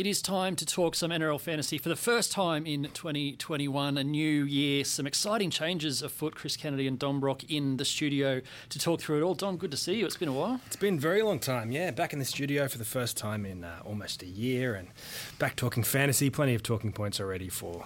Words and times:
It 0.00 0.06
is 0.06 0.22
time 0.22 0.56
to 0.56 0.64
talk 0.64 0.94
some 0.94 1.10
NRL 1.10 1.38
fantasy 1.38 1.76
for 1.76 1.90
the 1.90 1.94
first 1.94 2.32
time 2.32 2.64
in 2.64 2.84
2021, 2.84 3.98
a 3.98 4.02
new 4.02 4.44
year, 4.44 4.82
some 4.82 5.06
exciting 5.06 5.50
changes 5.50 6.00
afoot. 6.00 6.34
Chris 6.34 6.56
Kennedy 6.56 6.86
and 6.86 6.98
Dom 6.98 7.20
Brock 7.20 7.44
in 7.50 7.76
the 7.76 7.84
studio 7.84 8.40
to 8.70 8.78
talk 8.78 9.02
through 9.02 9.18
it 9.18 9.22
all. 9.22 9.34
Dom, 9.34 9.58
good 9.58 9.70
to 9.72 9.76
see 9.76 9.96
you. 9.96 10.06
It's 10.06 10.16
been 10.16 10.30
a 10.30 10.32
while. 10.32 10.58
It's 10.66 10.76
been 10.76 10.94
a 10.94 11.00
very 11.00 11.20
long 11.20 11.38
time, 11.38 11.70
yeah. 11.70 11.90
Back 11.90 12.14
in 12.14 12.18
the 12.18 12.24
studio 12.24 12.66
for 12.66 12.78
the 12.78 12.84
first 12.86 13.18
time 13.18 13.44
in 13.44 13.62
uh, 13.62 13.80
almost 13.84 14.22
a 14.22 14.26
year 14.26 14.74
and 14.74 14.88
back 15.38 15.54
talking 15.54 15.82
fantasy. 15.82 16.30
Plenty 16.30 16.54
of 16.54 16.62
talking 16.62 16.92
points 16.92 17.20
already 17.20 17.50
for 17.50 17.84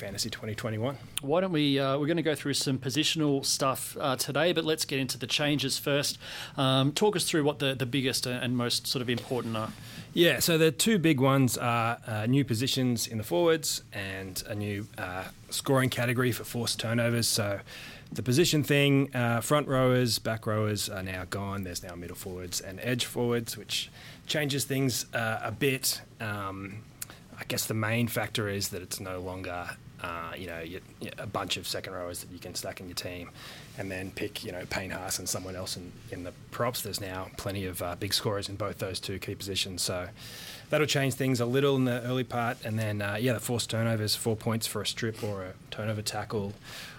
Fantasy 0.00 0.30
2021. 0.30 0.96
Why 1.20 1.40
don't 1.42 1.52
we? 1.52 1.78
Uh, 1.78 1.98
we're 1.98 2.06
going 2.06 2.16
to 2.16 2.22
go 2.22 2.34
through 2.34 2.54
some 2.54 2.78
positional 2.78 3.44
stuff 3.44 3.98
uh, 4.00 4.16
today, 4.16 4.54
but 4.54 4.64
let's 4.64 4.86
get 4.86 4.98
into 4.98 5.18
the 5.18 5.26
changes 5.26 5.76
first. 5.76 6.18
Um, 6.56 6.92
talk 6.92 7.16
us 7.16 7.24
through 7.24 7.44
what 7.44 7.58
the, 7.58 7.74
the 7.74 7.84
biggest 7.84 8.24
and 8.26 8.56
most 8.56 8.86
sort 8.86 9.02
of 9.02 9.10
important 9.10 9.58
are. 9.58 9.70
Yeah, 10.14 10.38
so 10.38 10.56
the 10.56 10.70
two 10.70 10.98
big 10.98 11.20
ones 11.20 11.58
are 11.58 11.98
uh, 12.06 12.24
new 12.24 12.46
positions 12.46 13.06
in 13.06 13.18
the 13.18 13.24
forwards 13.24 13.82
and 13.92 14.42
a 14.48 14.54
new 14.54 14.88
uh, 14.96 15.24
scoring 15.50 15.90
category 15.90 16.32
for 16.32 16.44
forced 16.44 16.80
turnovers. 16.80 17.28
So 17.28 17.60
the 18.10 18.22
position 18.22 18.64
thing, 18.64 19.14
uh, 19.14 19.42
front 19.42 19.68
rowers, 19.68 20.18
back 20.18 20.46
rowers 20.46 20.88
are 20.88 21.02
now 21.02 21.26
gone. 21.28 21.62
There's 21.64 21.82
now 21.82 21.94
middle 21.94 22.16
forwards 22.16 22.62
and 22.62 22.80
edge 22.82 23.04
forwards, 23.04 23.58
which 23.58 23.90
changes 24.26 24.64
things 24.64 25.04
uh, 25.12 25.40
a 25.42 25.52
bit. 25.52 26.00
Um, 26.20 26.84
I 27.38 27.44
guess 27.48 27.66
the 27.66 27.74
main 27.74 28.08
factor 28.08 28.48
is 28.48 28.70
that 28.70 28.82
it's 28.82 28.98
no 28.98 29.20
longer 29.20 29.70
uh, 30.02 30.32
you 30.36 30.46
know, 30.46 30.60
you, 30.60 30.80
you, 31.00 31.10
a 31.18 31.26
bunch 31.26 31.56
of 31.56 31.66
second 31.66 31.92
rowers 31.92 32.20
that 32.20 32.30
you 32.30 32.38
can 32.38 32.54
stack 32.54 32.80
in 32.80 32.86
your 32.86 32.94
team, 32.94 33.30
and 33.78 33.90
then 33.90 34.10
pick, 34.10 34.44
you 34.44 34.52
know, 34.52 34.64
Payne 34.70 34.90
Haas 34.90 35.18
and 35.18 35.28
someone 35.28 35.56
else 35.56 35.76
in, 35.76 35.92
in 36.10 36.24
the 36.24 36.32
props. 36.50 36.82
There's 36.82 37.00
now 37.00 37.28
plenty 37.36 37.66
of 37.66 37.82
uh, 37.82 37.96
big 37.96 38.14
scorers 38.14 38.48
in 38.48 38.56
both 38.56 38.78
those 38.78 39.00
two 39.00 39.18
key 39.18 39.34
positions, 39.34 39.82
so 39.82 40.08
that'll 40.70 40.86
change 40.86 41.14
things 41.14 41.40
a 41.40 41.46
little 41.46 41.76
in 41.76 41.84
the 41.84 42.02
early 42.02 42.24
part. 42.24 42.58
And 42.64 42.78
then, 42.78 43.02
uh, 43.02 43.18
yeah, 43.20 43.32
the 43.32 43.40
forced 43.40 43.70
turnovers, 43.70 44.14
four 44.14 44.36
points 44.36 44.66
for 44.66 44.82
a 44.82 44.86
strip 44.86 45.22
or 45.22 45.42
a 45.42 45.52
turnover 45.70 46.02
tackle 46.02 46.54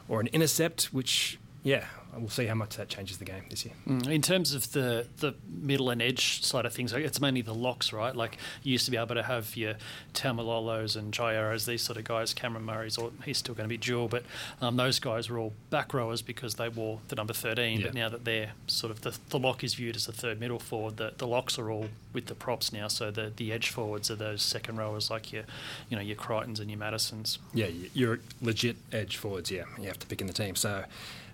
or 0.07 0.19
an 0.21 0.27
intercept, 0.27 0.85
which, 0.93 1.39
yeah, 1.63 1.85
we'll 2.17 2.29
see 2.29 2.45
how 2.45 2.55
much 2.55 2.77
that 2.77 2.89
changes 2.89 3.17
the 3.17 3.25
game 3.25 3.43
this 3.49 3.65
year. 3.65 3.73
Mm, 3.87 4.07
in 4.09 4.21
terms 4.21 4.53
of 4.53 4.71
the 4.71 5.07
the 5.17 5.35
middle 5.47 5.89
and 5.89 6.01
edge 6.01 6.43
side 6.43 6.65
of 6.65 6.73
things, 6.73 6.93
it's 6.93 7.21
mainly 7.21 7.41
the 7.41 7.53
locks, 7.53 7.93
right? 7.93 8.15
Like 8.15 8.37
you 8.63 8.73
used 8.73 8.85
to 8.85 8.91
be 8.91 8.97
able 8.97 9.15
to 9.15 9.23
have 9.23 9.55
your 9.55 9.75
Taumalolos 10.13 10.95
and 10.95 11.13
Jai 11.13 11.35
Arrows, 11.35 11.65
these 11.65 11.81
sort 11.81 11.97
of 11.97 12.03
guys, 12.03 12.33
Cameron 12.33 12.65
Murray's, 12.65 12.97
or 12.97 13.11
he's 13.25 13.37
still 13.37 13.55
going 13.55 13.65
to 13.65 13.69
be 13.69 13.77
dual, 13.77 14.07
but 14.07 14.23
um, 14.61 14.75
those 14.75 14.99
guys 14.99 15.29
were 15.29 15.39
all 15.39 15.53
back 15.69 15.93
rowers 15.93 16.21
because 16.21 16.55
they 16.55 16.69
wore 16.69 16.99
the 17.07 17.15
number 17.15 17.33
13. 17.33 17.79
Yeah. 17.79 17.85
But 17.87 17.93
now 17.93 18.09
that 18.09 18.25
they're 18.25 18.51
sort 18.67 18.91
of 18.91 19.01
the, 19.01 19.17
the 19.29 19.39
lock 19.39 19.63
is 19.63 19.75
viewed 19.75 19.95
as 19.95 20.05
the 20.05 20.11
third 20.11 20.39
middle 20.39 20.59
forward, 20.59 20.97
the, 20.97 21.13
the 21.17 21.27
locks 21.27 21.57
are 21.57 21.71
all 21.71 21.87
with 22.13 22.25
the 22.25 22.35
props 22.35 22.73
now. 22.73 22.87
So 22.87 23.11
the, 23.11 23.31
the 23.35 23.51
edge 23.51 23.69
forwards 23.69 24.11
are 24.11 24.15
those 24.15 24.41
second 24.41 24.77
rowers 24.77 25.09
like 25.09 25.31
your, 25.31 25.43
you 25.89 25.95
know, 25.95 26.03
your 26.03 26.17
Crichtons 26.17 26.59
and 26.59 26.69
your 26.69 26.79
Mattersons. 26.79 27.37
Yeah, 27.53 27.67
you're 27.93 28.19
legit 28.41 28.77
edge 28.91 29.17
forwards. 29.17 29.49
Yeah, 29.51 29.63
you 29.79 29.87
have 29.87 29.99
to 29.99 30.07
pick 30.07 30.21
in 30.21 30.27
the 30.27 30.33
team. 30.33 30.55
So. 30.55 30.83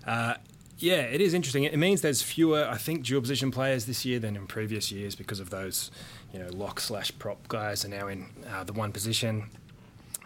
Uh, 0.06 0.34
yeah, 0.78 1.02
it 1.02 1.20
is 1.20 1.34
interesting. 1.34 1.64
It 1.64 1.76
means 1.76 2.02
there's 2.02 2.22
fewer, 2.22 2.66
I 2.68 2.76
think, 2.76 3.04
dual 3.04 3.20
position 3.20 3.50
players 3.50 3.86
this 3.86 4.04
year 4.04 4.18
than 4.18 4.36
in 4.36 4.46
previous 4.46 4.92
years 4.92 5.16
because 5.16 5.40
of 5.40 5.50
those, 5.50 5.90
you 6.32 6.38
know, 6.38 6.48
lock 6.52 6.78
slash 6.80 7.10
prop 7.18 7.48
guys 7.48 7.84
are 7.84 7.88
now 7.88 8.06
in 8.06 8.26
uh, 8.48 8.64
the 8.64 8.72
one 8.72 8.92
position. 8.92 9.50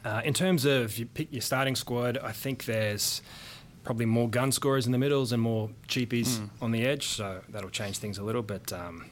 Uh, 0.04 0.20
in 0.24 0.34
terms 0.34 0.64
of 0.64 0.98
you 0.98 1.06
pick 1.06 1.32
your 1.32 1.40
starting 1.40 1.74
squad, 1.74 2.18
I 2.18 2.32
think 2.32 2.66
there's 2.66 3.22
probably 3.84 4.06
more 4.06 4.28
gun 4.28 4.52
scorers 4.52 4.84
in 4.84 4.92
the 4.92 4.98
middles 4.98 5.32
and 5.32 5.40
more 5.42 5.70
cheapies 5.88 6.38
mm. 6.38 6.50
on 6.60 6.70
the 6.70 6.84
edge, 6.84 7.06
so 7.06 7.40
that'll 7.48 7.70
change 7.70 7.98
things 7.98 8.18
a 8.18 8.22
little. 8.22 8.42
But 8.42 8.72
um, 8.72 9.06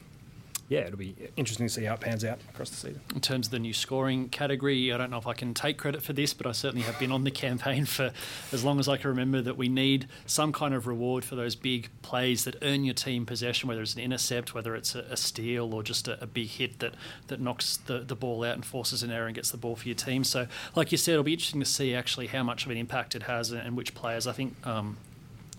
yeah, 0.71 0.79
it'll 0.79 0.97
be 0.97 1.13
interesting 1.35 1.67
to 1.67 1.73
see 1.73 1.83
how 1.83 1.95
it 1.95 1.99
pans 1.99 2.23
out 2.23 2.39
across 2.49 2.69
the 2.69 2.77
season. 2.77 3.01
In 3.13 3.19
terms 3.19 3.47
of 3.47 3.51
the 3.51 3.59
new 3.59 3.73
scoring 3.73 4.29
category, 4.29 4.93
I 4.93 4.97
don't 4.97 5.11
know 5.11 5.17
if 5.17 5.27
I 5.27 5.33
can 5.33 5.53
take 5.53 5.77
credit 5.77 6.01
for 6.01 6.13
this, 6.13 6.33
but 6.33 6.47
I 6.47 6.53
certainly 6.53 6.85
have 6.85 6.97
been 6.97 7.11
on 7.11 7.25
the 7.25 7.31
campaign 7.45 7.83
for 7.83 8.13
as 8.53 8.63
long 8.63 8.79
as 8.79 8.87
I 8.87 8.95
can 8.95 9.09
remember 9.09 9.41
that 9.41 9.57
we 9.57 9.67
need 9.67 10.07
some 10.25 10.53
kind 10.53 10.73
of 10.73 10.87
reward 10.87 11.25
for 11.25 11.35
those 11.35 11.57
big 11.57 11.89
plays 12.03 12.45
that 12.45 12.55
earn 12.61 12.85
your 12.85 12.93
team 12.93 13.25
possession, 13.25 13.67
whether 13.67 13.81
it's 13.81 13.95
an 13.95 13.99
intercept, 13.99 14.53
whether 14.53 14.73
it's 14.73 14.95
a, 14.95 15.01
a 15.09 15.17
steal, 15.17 15.73
or 15.73 15.83
just 15.83 16.07
a, 16.07 16.23
a, 16.23 16.25
big 16.25 16.47
hit 16.47 16.79
that, 16.79 16.93
that 17.27 17.41
knocks 17.41 17.75
the, 17.75 17.99
the 17.99 18.15
ball 18.15 18.41
out 18.45 18.55
and 18.55 18.63
forces 18.63 19.03
an 19.03 19.11
error 19.11 19.25
and 19.25 19.35
gets 19.35 19.51
the 19.51 19.57
ball 19.57 19.75
for 19.75 19.89
your 19.89 19.95
team. 19.95 20.23
So, 20.23 20.47
like 20.73 20.93
you 20.93 20.97
said, 20.97 21.11
it'll 21.11 21.23
be 21.25 21.33
interesting 21.33 21.59
to 21.59 21.65
see 21.65 21.93
actually 21.93 22.27
how 22.27 22.43
much 22.43 22.63
of 22.63 22.71
an 22.71 22.77
impact 22.77 23.13
it 23.13 23.23
has 23.23 23.51
and, 23.51 23.59
and 23.59 23.75
which 23.75 23.93
players. 23.93 24.25
I 24.25 24.31
think 24.31 24.55
um, 24.65 24.95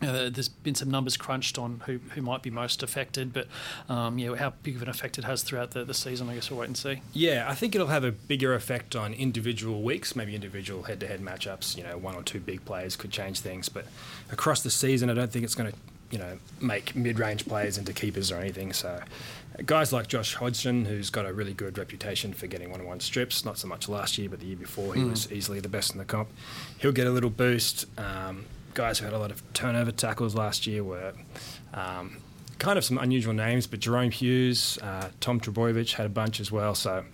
uh, 0.03 0.31
there's 0.31 0.49
been 0.49 0.75
some 0.75 0.91
numbers 0.91 1.17
crunched 1.17 1.59
on 1.59 1.83
who, 1.87 1.99
who 2.15 2.23
might 2.23 2.43
be 2.43 2.51
most 2.51 2.83
affected, 2.83 3.33
but 3.33 3.47
um, 3.89 4.19
yeah, 4.19 4.35
how 4.35 4.51
big 4.63 4.77
of 4.77 4.83
an 4.83 4.89
effect 4.89 5.19
it 5.19 5.25
has 5.25 5.43
throughout 5.43 5.73
the, 5.73 5.85
the 5.85 5.95
season, 5.95 6.29
I 6.29 6.35
guess 6.35 6.51
we'll 6.51 6.61
wait 6.61 6.67
and 6.67 6.77
see. 6.77 7.03
Yeah, 7.13 7.47
I 7.49 7.55
think 7.55 7.75
it'll 7.75 7.89
have 7.89 8.05
a 8.05 8.13
bigger 8.13 8.55
effect 8.55 8.97
on 8.97 9.13
individual 9.15 9.83
weeks, 9.83 10.17
maybe 10.17 10.35
individual 10.35 10.85
head 10.85 11.01
to 11.01 11.07
head 11.07 11.21
matchups. 11.21 11.77
You 11.77 11.85
know, 11.85 11.97
one 11.97 12.15
or 12.15 12.23
two 12.23 12.41
big 12.41 12.65
players 12.65 12.97
could 12.97 13.11
change 13.11 13.41
things, 13.41 13.69
but 13.69 13.87
across 14.31 14.63
the 14.63 14.71
season, 14.71 15.11
I 15.11 15.15
don't 15.15 15.31
think 15.31 15.45
it's 15.45 15.55
going 15.55 15.71
to 15.71 15.79
you 16.11 16.19
know 16.19 16.39
make 16.61 16.95
mid 16.95 17.19
range 17.19 17.47
players 17.47 17.79
into 17.79 17.93
keepers 17.93 18.31
or 18.31 18.37
anything. 18.37 18.73
So 18.73 19.01
guys 19.65 19.93
like 19.93 20.09
Josh 20.09 20.35
Hodgson, 20.35 20.85
who's 20.85 21.11
got 21.11 21.27
a 21.27 21.33
really 21.33 21.55
good 21.55 21.79
reputation 21.79 22.33
for 22.33 22.47
getting 22.47 22.71
one 22.71 22.81
on 22.81 22.87
one 22.87 23.01
strips, 23.01 23.45
not 23.45 23.59
so 23.59 23.69
much 23.69 23.89
last 23.89 24.19
year, 24.19 24.29
but 24.29 24.41
the 24.41 24.47
year 24.47 24.57
before, 24.57 24.95
he 24.95 25.03
mm. 25.03 25.11
was 25.11 25.31
easily 25.33 25.61
the 25.61 25.69
best 25.69 25.93
in 25.93 25.99
the 25.99 26.05
comp. 26.05 26.29
He'll 26.79 26.93
get 26.93 27.07
a 27.07 27.11
little 27.11 27.31
boost. 27.31 27.87
Um, 27.99 28.45
guys 28.75 28.99
who 28.99 29.05
had 29.05 29.15
a 29.15 29.19
lot 29.19 29.31
of 29.31 29.43
turnover 29.53 29.93
tackles 29.93 30.35
last 30.35 30.67
year 30.67 30.83
were 30.83 31.13
um, 31.75 32.17
kind 32.59 32.79
of 32.79 32.85
some 32.85 32.99
unusual 32.99 33.35
names, 33.35 33.67
but 33.67 33.81
Jahrome 33.81 34.13
Hughes, 34.13 34.79
uh, 34.83 35.09
Tom 35.21 35.41
Trbojevic 35.41 35.93
had 35.93 36.07
a 36.07 36.11
bunch 36.11 36.41
as 36.41 36.51
well. 36.51 36.75
So 36.75 37.05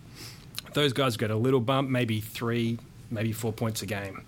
those 0.75 0.93
guys 0.93 1.17
got 1.17 1.31
a 1.31 1.37
little 1.37 1.61
bump, 1.61 1.89
maybe 1.89 2.21
three, 2.21 2.79
maybe 3.11 3.33
four 3.33 3.53
points 3.53 3.83
a 3.83 3.87
game 3.87 4.25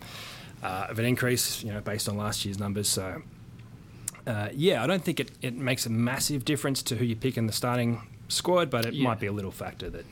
uh, 0.62 0.86
of 0.88 0.98
an 0.98 1.04
increase, 1.04 1.62
you 1.62 1.72
know, 1.72 1.80
based 1.80 2.08
on 2.08 2.16
last 2.16 2.44
year's 2.44 2.58
numbers. 2.58 2.88
So 2.88 3.22
uh, 4.26 4.48
yeah, 4.52 4.82
I 4.82 4.86
don't 4.86 5.02
think 5.02 5.20
it, 5.20 5.30
it 5.42 5.54
makes 5.54 5.86
a 5.86 5.90
massive 5.90 6.44
difference 6.44 6.82
to 6.84 6.96
who 6.96 7.04
you 7.04 7.16
pick 7.16 7.36
in 7.36 7.46
the 7.46 7.52
starting 7.52 8.00
squad, 8.28 8.70
but 8.70 8.86
it 8.86 8.94
yeah. 8.94 9.04
might 9.04 9.20
be 9.20 9.26
a 9.26 9.32
little 9.32 9.50
factor 9.50 9.90
that 9.90 10.04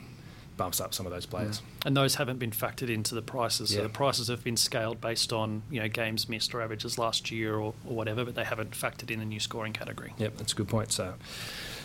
bumps 0.59 0.79
up 0.79 0.93
some 0.93 1.07
of 1.07 1.11
those 1.11 1.25
players. 1.25 1.61
Yeah. 1.63 1.87
And 1.87 1.97
those 1.97 2.15
haven't 2.15 2.37
been 2.37 2.51
factored 2.51 2.93
into 2.93 3.15
the 3.15 3.23
prices. 3.23 3.71
Yeah. 3.71 3.77
So 3.77 3.83
the 3.83 3.89
prices 3.89 4.27
have 4.27 4.43
been 4.43 4.57
scaled 4.57 5.01
based 5.01 5.33
on 5.33 5.63
you 5.71 5.79
know 5.79 5.87
games 5.87 6.29
missed 6.29 6.53
or 6.53 6.61
averages 6.61 6.99
last 6.99 7.31
year 7.31 7.55
or, 7.55 7.73
or 7.85 7.95
whatever, 7.95 8.23
but 8.25 8.35
they 8.35 8.43
haven't 8.43 8.71
factored 8.71 9.09
in 9.09 9.17
the 9.17 9.25
new 9.25 9.39
scoring 9.39 9.73
category. 9.73 10.13
Yep, 10.19 10.37
that's 10.37 10.53
a 10.53 10.55
good 10.55 10.67
point. 10.67 10.91
So 10.91 11.15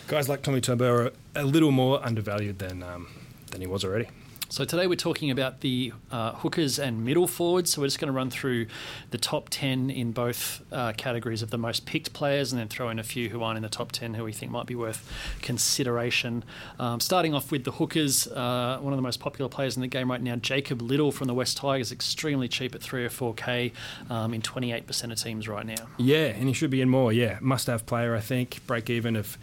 guys 0.07 0.29
like 0.29 0.43
Tommy 0.43 0.61
Turbo 0.61 0.93
are 0.93 1.11
a 1.35 1.45
little 1.45 1.71
more 1.71 2.05
undervalued 2.05 2.59
than 2.59 2.83
um, 2.83 3.07
than 3.49 3.61
he 3.61 3.67
was 3.67 3.83
already. 3.83 4.09
So 4.47 4.63
today 4.63 4.85
we're 4.85 4.95
talking 4.95 5.31
about 5.31 5.61
the 5.61 5.91
uh, 6.11 6.33
hookers 6.33 6.77
and 6.77 7.03
middle 7.03 7.27
forwards. 7.27 7.73
So 7.73 7.81
we're 7.81 7.87
just 7.87 7.99
going 7.99 8.09
to 8.09 8.15
run 8.15 8.29
through 8.29 8.67
the 9.09 9.17
top 9.17 9.49
10 9.49 9.89
in 9.89 10.11
both 10.11 10.61
uh, 10.71 10.93
categories 10.93 11.41
of 11.41 11.49
the 11.49 11.57
most 11.57 11.85
picked 11.87 12.13
players 12.13 12.51
and 12.51 12.61
then 12.61 12.67
throw 12.67 12.89
in 12.89 12.99
a 12.99 13.03
few 13.03 13.29
who 13.29 13.41
aren't 13.41 13.57
in 13.57 13.63
the 13.63 13.69
top 13.69 13.91
10 13.91 14.13
who 14.13 14.23
we 14.23 14.31
think 14.31 14.51
might 14.51 14.67
be 14.67 14.75
worth 14.75 15.11
consideration. 15.41 16.43
Um, 16.79 16.99
starting 16.99 17.33
off 17.33 17.51
with 17.51 17.63
the 17.63 17.71
hookers, 17.71 18.27
uh, 18.27 18.77
one 18.81 18.93
of 18.93 18.97
the 18.97 19.03
most 19.03 19.19
popular 19.19 19.49
players 19.49 19.75
in 19.75 19.81
the 19.81 19.87
game 19.87 20.11
right 20.11 20.21
now, 20.21 20.35
Jacob 20.35 20.81
Liddle 20.81 21.11
from 21.11 21.27
the 21.27 21.33
West 21.33 21.57
Tigers, 21.57 21.91
extremely 21.91 22.47
cheap 22.47 22.75
at 22.75 22.81
3 22.81 23.03
or 23.03 23.09
4K 23.09 23.71
um, 24.11 24.33
in 24.33 24.43
28% 24.43 25.11
of 25.11 25.17
teams 25.17 25.47
right 25.47 25.65
now. 25.65 25.87
Yeah, 25.97 26.27
and 26.27 26.47
he 26.47 26.53
should 26.53 26.69
be 26.69 26.81
in 26.81 26.89
more. 26.89 27.11
Yeah, 27.11 27.39
must 27.41 27.65
have 27.65 27.85
player, 27.87 28.15
I 28.15 28.21
think. 28.21 28.65
Break 28.67 28.91
even 28.91 29.15
of 29.15 29.39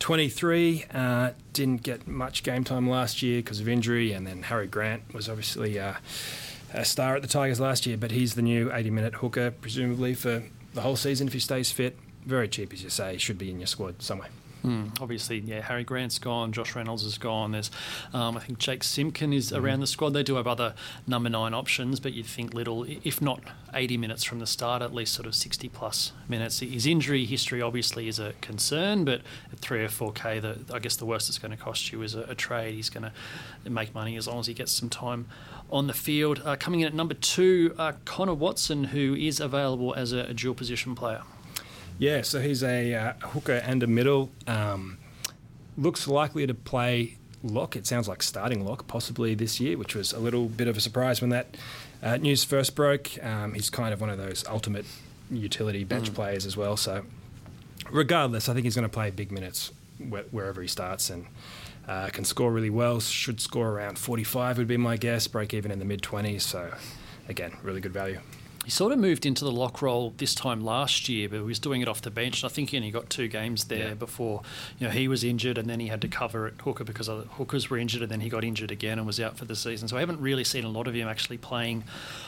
23. 0.00 0.86
Uh, 0.92 1.30
didn't 1.52 1.82
get 1.82 2.08
much 2.08 2.42
game 2.42 2.64
time 2.64 2.88
last 2.88 3.22
year 3.22 3.38
because 3.38 3.60
of 3.60 3.68
injury, 3.68 4.12
and 4.12 4.26
then 4.26 4.42
Harry 4.42 4.66
Grant 4.66 5.14
was 5.14 5.28
obviously 5.28 5.78
uh, 5.78 5.94
a 6.74 6.84
star 6.84 7.16
at 7.16 7.22
the 7.22 7.28
Tigers 7.28 7.60
last 7.60 7.86
year, 7.86 7.96
but 7.96 8.10
he's 8.10 8.34
the 8.34 8.42
new 8.42 8.72
80 8.72 8.90
minute 8.90 9.14
hooker, 9.16 9.50
presumably 9.50 10.14
for 10.14 10.42
the 10.74 10.80
whole 10.80 10.96
season 10.96 11.26
if 11.28 11.32
he 11.32 11.40
stays 11.40 11.70
fit. 11.70 11.96
Very 12.24 12.48
cheap, 12.48 12.72
as 12.72 12.82
you 12.82 12.90
say, 12.90 13.16
should 13.18 13.38
be 13.38 13.50
in 13.50 13.60
your 13.60 13.66
squad 13.66 14.02
somewhere. 14.02 14.28
Mm, 14.64 15.00
obviously, 15.00 15.38
yeah, 15.38 15.62
Harry 15.62 15.84
Grant's 15.84 16.18
gone, 16.18 16.52
Josh 16.52 16.74
Reynolds 16.74 17.04
is 17.04 17.18
gone. 17.18 17.52
There's, 17.52 17.70
um, 18.12 18.36
I 18.36 18.40
think 18.40 18.58
Jake 18.58 18.84
Simpkin 18.84 19.32
is 19.32 19.52
mm. 19.52 19.62
around 19.62 19.80
the 19.80 19.86
squad. 19.86 20.12
They 20.12 20.22
do 20.22 20.36
have 20.36 20.46
other 20.46 20.74
number 21.06 21.30
nine 21.30 21.54
options, 21.54 22.00
but 22.00 22.12
you'd 22.12 22.26
think 22.26 22.54
Liddle, 22.54 22.84
if 23.04 23.22
not 23.22 23.40
80 23.72 23.96
minutes 23.96 24.24
from 24.24 24.38
the 24.38 24.46
start, 24.46 24.82
at 24.82 24.94
least 24.94 25.14
sort 25.14 25.26
of 25.26 25.34
60 25.34 25.68
plus 25.70 26.12
minutes. 26.28 26.60
His 26.60 26.86
injury 26.86 27.24
history 27.24 27.62
obviously 27.62 28.08
is 28.08 28.18
a 28.18 28.34
concern, 28.40 29.04
but 29.04 29.22
at 29.52 29.58
three 29.60 29.82
or 29.82 29.88
four 29.88 30.12
k, 30.12 30.40
the, 30.40 30.58
I 30.72 30.78
guess 30.78 30.96
the 30.96 31.06
worst 31.06 31.28
it's 31.28 31.38
going 31.38 31.52
to 31.52 31.56
cost 31.56 31.92
you 31.92 32.02
is 32.02 32.14
a, 32.14 32.22
a 32.22 32.34
trade. 32.34 32.74
He's 32.74 32.90
going 32.90 33.10
to 33.64 33.70
make 33.70 33.94
money 33.94 34.16
as 34.16 34.26
long 34.26 34.40
as 34.40 34.46
he 34.46 34.54
gets 34.54 34.72
some 34.72 34.88
time 34.88 35.26
on 35.70 35.86
the 35.86 35.92
field. 35.92 36.42
Uh, 36.44 36.56
coming 36.56 36.80
in 36.80 36.86
at 36.86 36.94
number 36.94 37.14
two, 37.14 37.74
uh, 37.78 37.92
Connor 38.04 38.34
Watson, 38.34 38.84
who 38.84 39.14
is 39.14 39.40
available 39.40 39.94
as 39.94 40.12
a, 40.12 40.20
a 40.20 40.34
dual 40.34 40.54
position 40.54 40.94
player. 40.94 41.22
Yeah, 42.00 42.22
so 42.22 42.40
he's 42.40 42.62
a 42.64 42.94
uh, 42.94 43.12
hooker 43.20 43.56
and 43.56 43.82
a 43.82 43.86
middle. 43.86 44.30
Um, 44.46 44.96
looks 45.76 46.08
likely 46.08 46.46
to 46.46 46.54
play 46.54 47.18
lock. 47.42 47.76
It 47.76 47.86
sounds 47.86 48.08
like 48.08 48.22
starting 48.22 48.64
lock 48.64 48.86
possibly 48.86 49.34
this 49.34 49.60
year, 49.60 49.76
which 49.76 49.94
was 49.94 50.14
a 50.14 50.18
little 50.18 50.46
bit 50.46 50.66
of 50.66 50.78
a 50.78 50.80
surprise 50.80 51.20
when 51.20 51.28
that 51.28 51.58
uh, 52.02 52.16
news 52.16 52.42
first 52.42 52.74
broke. 52.74 53.22
Um, 53.22 53.52
he's 53.52 53.68
kind 53.68 53.92
of 53.92 54.00
one 54.00 54.08
of 54.08 54.16
those 54.16 54.46
ultimate 54.48 54.86
utility 55.30 55.84
bench 55.84 56.10
mm. 56.10 56.14
players 56.14 56.46
as 56.46 56.56
well. 56.56 56.78
So, 56.78 57.04
regardless, 57.90 58.48
I 58.48 58.54
think 58.54 58.64
he's 58.64 58.74
going 58.76 58.88
to 58.88 58.92
play 58.92 59.10
big 59.10 59.30
minutes 59.30 59.70
wh- 59.98 60.32
wherever 60.32 60.62
he 60.62 60.68
starts. 60.68 61.10
And 61.10 61.26
Uh, 61.88 62.08
can 62.08 62.24
score 62.24 62.52
really 62.52 62.70
well. 62.70 63.00
Should 63.00 63.40
score 63.40 63.68
around 63.70 63.98
45 63.98 64.58
would 64.58 64.68
be 64.68 64.76
my 64.76 64.96
guess. 64.96 65.26
Break 65.26 65.52
even 65.52 65.72
in 65.72 65.80
the 65.80 65.84
mid 65.84 66.02
20s. 66.02 66.42
So 66.42 66.72
again, 67.28 67.56
really 67.62 67.80
good 67.80 67.92
value. 67.92 68.20
He 68.64 68.70
sort 68.70 68.92
of 68.92 68.98
moved 68.98 69.24
into 69.24 69.42
the 69.44 69.50
lock 69.50 69.80
role 69.80 70.12
this 70.18 70.34
time 70.34 70.60
last 70.60 71.08
year, 71.08 71.30
but 71.30 71.36
he 71.36 71.42
was 71.42 71.58
doing 71.58 71.80
it 71.80 71.88
off 71.88 72.02
the 72.02 72.10
bench. 72.10 72.42
And 72.42 72.50
I 72.50 72.54
think 72.54 72.70
he 72.70 72.76
only 72.76 72.90
got 72.90 73.08
two 73.08 73.26
games 73.26 73.64
there 73.64 73.88
Yeah. 73.88 73.94
before 73.94 74.42
you 74.78 74.86
know 74.86 74.92
he 74.92 75.08
was 75.08 75.24
injured, 75.24 75.56
and 75.56 75.68
then 75.68 75.80
he 75.80 75.86
had 75.88 76.00
to 76.02 76.08
cover 76.08 76.46
at 76.46 76.60
hooker 76.60 76.84
because 76.84 77.08
other 77.08 77.22
hookers 77.22 77.70
were 77.70 77.78
injured, 77.78 78.02
and 78.02 78.12
then 78.12 78.20
he 78.20 78.28
got 78.28 78.44
injured 78.44 78.70
again 78.70 78.98
and 78.98 79.06
was 79.06 79.18
out 79.18 79.38
for 79.38 79.46
the 79.46 79.56
season. 79.56 79.88
So 79.88 79.96
I 79.96 80.00
haven't 80.00 80.20
really 80.20 80.44
seen 80.44 80.64
a 80.64 80.68
lot 80.68 80.86
of 80.86 80.94
him 80.94 81.08
actually 81.08 81.38
playing 81.38 81.84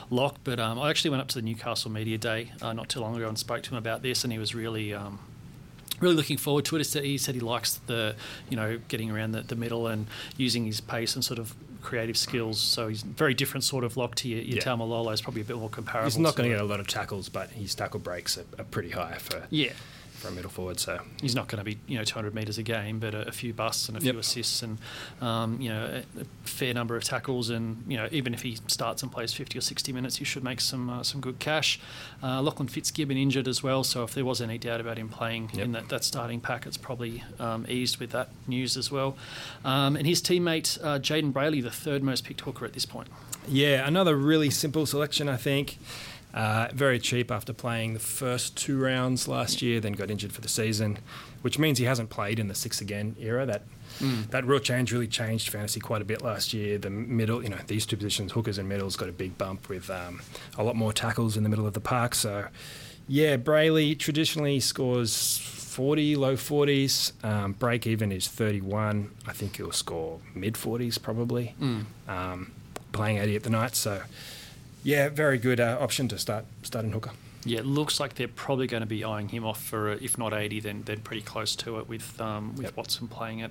lock. 0.08 0.36
But 0.42 0.58
um, 0.58 0.78
I 0.78 0.88
actually 0.88 1.10
went 1.10 1.20
up 1.20 1.28
to 1.28 1.34
the 1.34 1.42
Newcastle 1.42 1.90
media 1.90 2.16
day 2.16 2.52
uh, 2.62 2.72
not 2.72 2.88
too 2.88 3.00
long 3.00 3.14
ago 3.14 3.28
and 3.28 3.38
spoke 3.38 3.62
to 3.64 3.70
him 3.70 3.76
about 3.76 4.02
this, 4.02 4.24
and 4.24 4.32
he 4.32 4.38
was 4.38 4.54
really. 4.54 4.92
Um, 4.94 5.18
Really 6.00 6.16
looking 6.16 6.36
forward 6.38 6.64
to 6.64 6.74
it. 6.74 6.80
He 6.80 6.84
said- 6.84 7.04
He 7.04 7.16
said 7.16 7.36
he 7.36 7.40
likes 7.40 7.74
the, 7.86 8.16
you 8.50 8.56
know, 8.56 8.80
getting 8.88 9.08
around 9.12 9.32
the, 9.32 9.42
the 9.42 9.54
middle 9.54 9.86
and 9.86 10.08
using 10.36 10.64
his 10.66 10.80
pace 10.80 11.14
and 11.14 11.24
sort 11.24 11.38
of 11.38 11.54
creative 11.82 12.16
skills. 12.16 12.60
So 12.60 12.88
he's 12.88 13.02
very 13.02 13.34
different 13.34 13.64
sort 13.64 13.84
of 13.84 13.96
lock 13.96 14.14
to 14.16 14.28
your, 14.28 14.40
your 14.40 14.56
Yeah. 14.56 14.62
Taumalolo. 14.62 15.12
is 15.12 15.20
probably 15.20 15.42
a 15.42 15.44
bit 15.44 15.56
more 15.58 15.68
comparable. 15.68 16.04
He's 16.06 16.18
not 16.18 16.36
going 16.36 16.48
to 16.48 16.54
get 16.56 16.62
a 16.62 16.66
lot 16.66 16.80
of 16.80 16.86
tackles, 16.86 17.28
but 17.28 17.50
his 17.50 17.74
tackle 17.74 18.00
breaks 18.00 18.38
are, 18.38 18.44
are 18.58 18.64
pretty 18.64 18.90
high 18.90 19.16
for, 19.18 19.44
Yeah, 19.50 19.72
for 20.22 20.28
a 20.28 20.32
middle 20.32 20.50
forward. 20.50 20.78
So 20.80 21.00
he's 21.20 21.34
not 21.34 21.48
going 21.48 21.58
to 21.58 21.64
be 21.64 21.78
you 21.86 21.98
know 21.98 22.04
200 22.04 22.34
metres 22.34 22.56
a 22.58 22.62
game, 22.62 22.98
but 22.98 23.14
a, 23.14 23.28
a 23.28 23.32
few 23.32 23.52
busts 23.52 23.88
and 23.88 23.98
a 23.98 24.00
Yep. 24.00 24.12
few 24.14 24.20
assists 24.20 24.62
and 24.62 24.78
um, 25.20 25.60
you 25.60 25.68
know 25.68 25.84
a, 26.16 26.20
a 26.20 26.24
fair 26.44 26.72
number 26.72 26.96
of 26.96 27.04
tackles. 27.04 27.50
And 27.50 27.84
you 27.88 27.96
know 27.96 28.08
even 28.12 28.32
if 28.34 28.42
he 28.42 28.58
starts 28.68 29.02
and 29.02 29.10
plays 29.12 29.32
50 29.32 29.58
or 29.58 29.60
60 29.60 29.92
minutes, 29.92 30.16
he 30.16 30.24
should 30.24 30.44
make 30.44 30.60
some 30.60 30.88
uh, 30.88 31.02
some 31.02 31.20
good 31.20 31.38
cash. 31.38 31.80
Uh, 32.22 32.40
Lachlan 32.40 32.68
Fitzgibbon 32.68 33.16
injured 33.16 33.48
as 33.48 33.62
well, 33.62 33.84
so 33.84 34.04
if 34.04 34.14
there 34.14 34.24
was 34.24 34.40
any 34.40 34.58
doubt 34.58 34.80
about 34.80 34.96
him 34.98 35.08
playing 35.08 35.50
Yep. 35.54 35.64
in 35.64 35.72
that, 35.72 35.88
that 35.88 36.04
starting 36.04 36.40
pack, 36.40 36.66
it's 36.66 36.76
probably 36.76 37.24
um, 37.38 37.66
eased 37.68 37.98
with 37.98 38.10
that 38.10 38.28
news 38.46 38.76
as 38.76 38.90
well. 38.90 39.16
Um, 39.64 39.96
and 39.96 40.06
his 40.06 40.22
teammate 40.22 40.78
uh, 40.82 40.98
Jayden 40.98 41.32
Brailey, 41.32 41.62
the 41.62 41.70
third 41.70 42.02
most 42.02 42.24
picked 42.24 42.42
hooker 42.42 42.64
at 42.64 42.72
this 42.72 42.86
point. 42.86 43.08
Yeah, 43.48 43.86
another 43.86 44.14
really 44.16 44.50
simple 44.50 44.86
selection, 44.86 45.28
I 45.28 45.36
think. 45.36 45.78
Uh, 46.34 46.68
very 46.72 46.98
cheap 46.98 47.30
after 47.30 47.52
playing 47.52 47.92
the 47.92 48.00
first 48.00 48.56
two 48.56 48.78
rounds 48.80 49.28
last 49.28 49.60
year, 49.60 49.80
then 49.80 49.92
got 49.92 50.10
injured 50.10 50.32
for 50.32 50.40
the 50.40 50.48
season, 50.48 50.98
which 51.42 51.58
means 51.58 51.78
he 51.78 51.84
hasn't 51.84 52.08
played 52.08 52.38
in 52.38 52.48
the 52.48 52.54
six 52.54 52.80
again 52.80 53.14
era. 53.20 53.44
That 53.44 53.62
that 54.30 54.46
real 54.46 54.58
change 54.58 54.90
really 54.92 55.06
changed 55.06 55.50
fantasy 55.50 55.78
quite 55.78 56.00
a 56.00 56.04
bit 56.06 56.22
last 56.22 56.54
year. 56.54 56.78
The 56.78 56.88
middle, 56.90 57.42
you 57.42 57.50
know, 57.50 57.58
these 57.66 57.84
two 57.84 57.96
positions, 57.98 58.32
hookers 58.32 58.56
and 58.56 58.66
middles, 58.68 58.96
got 58.96 59.08
a 59.10 59.12
big 59.12 59.36
bump 59.36 59.68
with 59.68 59.90
um, 59.90 60.22
a 60.56 60.62
lot 60.64 60.74
more 60.74 60.92
tackles 60.92 61.36
in 61.36 61.42
the 61.42 61.48
middle 61.50 61.66
of 61.66 61.74
the 61.74 61.80
park. 61.80 62.14
So, 62.14 62.46
yeah, 63.06 63.36
Brailey 63.36 63.98
traditionally 63.98 64.58
scores 64.60 65.36
40, 65.38 66.16
low 66.16 66.34
40s. 66.36 67.12
Um, 67.24 67.52
break 67.52 67.86
even 67.86 68.10
is 68.10 68.26
31. 68.28 69.10
I 69.26 69.32
think 69.32 69.56
he'll 69.58 69.70
score 69.72 70.20
mid 70.34 70.54
40s 70.54 71.00
probably 71.00 71.54
um, 72.08 72.52
playing 72.92 73.18
80 73.18 73.36
at 73.36 73.42
the 73.42 73.50
night. 73.50 73.76
So, 73.76 74.02
yeah, 74.82 75.08
very 75.08 75.38
good 75.38 75.60
uh, 75.60 75.78
option 75.80 76.08
to 76.08 76.18
start 76.18 76.44
starting 76.62 76.92
hooker. 76.92 77.10
Yeah, 77.44 77.58
it 77.58 77.66
looks 77.66 77.98
like 77.98 78.14
they're 78.14 78.28
probably 78.28 78.68
going 78.68 78.82
to 78.82 78.86
be 78.86 79.02
eyeing 79.02 79.28
him 79.28 79.44
off 79.44 79.60
for, 79.60 79.90
uh, 79.90 79.96
if 80.00 80.16
not 80.16 80.32
80, 80.32 80.60
then 80.60 80.82
then 80.84 81.00
pretty 81.00 81.22
close 81.22 81.56
to 81.56 81.78
it 81.80 81.88
with 81.88 82.20
um, 82.20 82.54
with 82.54 82.66
Yep. 82.66 82.76
Watson 82.76 83.08
playing 83.08 83.42
at, 83.42 83.50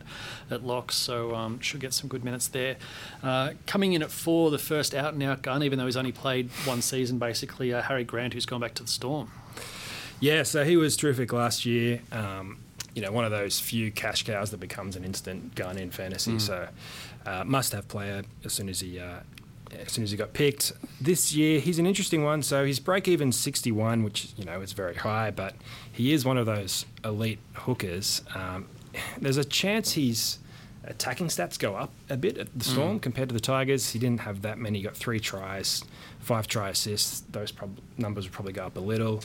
at 0.49 0.63
locks. 0.65 0.95
So 0.95 1.35
um, 1.35 1.59
should 1.59 1.81
get 1.81 1.93
some 1.93 2.07
good 2.07 2.23
minutes 2.23 2.47
there. 2.47 2.77
Uh, 3.21 3.51
coming 3.67 3.91
in 3.91 4.01
at 4.01 4.09
four, 4.09 4.49
the 4.49 4.57
first 4.57 4.95
out 4.95 5.13
and 5.13 5.21
out 5.23 5.41
gun, 5.41 5.61
even 5.61 5.77
though 5.77 5.85
he's 5.87 5.97
only 5.97 6.13
played 6.13 6.49
one 6.63 6.81
season, 6.81 7.17
basically, 7.19 7.73
uh, 7.73 7.81
Harry 7.81 8.05
Grant, 8.05 8.33
who's 8.33 8.45
gone 8.45 8.61
back 8.61 8.75
to 8.75 8.83
the 8.83 8.89
Storm. 8.89 9.29
Yeah, 10.21 10.43
so 10.43 10.63
he 10.63 10.77
was 10.77 10.95
terrific 10.95 11.33
last 11.33 11.65
year. 11.65 11.99
Um, 12.13 12.59
you 12.95 13.01
know, 13.01 13.11
one 13.11 13.25
of 13.25 13.31
those 13.31 13.59
few 13.59 13.91
cash 13.91 14.23
cows 14.23 14.51
that 14.51 14.59
becomes 14.61 14.95
an 14.95 15.03
instant 15.03 15.55
gun 15.55 15.77
in 15.77 15.91
fantasy. 15.91 16.39
So, 16.39 16.69
uh, 17.25 17.43
must 17.43 17.73
have 17.73 17.89
player 17.89 18.23
as 18.45 18.53
soon 18.53 18.69
as 18.69 18.79
he. 18.79 18.99
As 19.79 19.91
soon 19.93 20.03
as 20.03 20.11
he 20.11 20.17
got 20.17 20.33
picked 20.33 20.73
this 20.99 21.33
year, 21.33 21.59
he's 21.59 21.79
an 21.79 21.85
interesting 21.85 22.23
one. 22.23 22.43
So 22.43 22.65
his 22.65 22.79
break 22.79 23.07
even 23.07 23.31
61, 23.31 24.03
which 24.03 24.33
you 24.37 24.45
know 24.45 24.61
is 24.61 24.73
very 24.73 24.95
high, 24.95 25.31
but 25.31 25.55
he 25.91 26.13
is 26.13 26.25
one 26.25 26.37
of 26.37 26.45
those 26.45 26.85
elite 27.03 27.39
hookers. 27.53 28.21
Um, 28.35 28.67
there's 29.17 29.37
a 29.37 29.45
chance 29.45 29.93
his 29.93 30.39
attacking 30.83 31.27
stats 31.27 31.59
go 31.59 31.75
up 31.75 31.91
a 32.09 32.17
bit 32.17 32.37
at 32.37 32.47
the 32.57 32.65
Storm 32.65 32.99
compared 32.99 33.29
to 33.29 33.33
the 33.33 33.39
Tigers. 33.39 33.91
He 33.91 33.99
didn't 33.99 34.21
have 34.21 34.41
that 34.41 34.57
many. 34.57 34.79
He 34.79 34.83
got 34.83 34.95
three 34.97 35.19
tries, 35.19 35.83
five 36.19 36.47
try 36.47 36.69
assists. 36.69 37.21
Those 37.31 37.51
prob- 37.51 37.77
numbers 37.97 38.25
would 38.25 38.33
probably 38.33 38.53
go 38.53 38.65
up 38.65 38.75
a 38.77 38.81
little. 38.81 39.21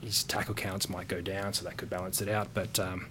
His 0.00 0.24
tackle 0.24 0.54
counts 0.54 0.88
might 0.88 1.08
go 1.08 1.20
down, 1.20 1.52
so 1.52 1.64
that 1.64 1.76
could 1.76 1.90
balance 1.90 2.20
it 2.20 2.28
out. 2.28 2.48
But 2.54 2.78
um, 2.80 3.06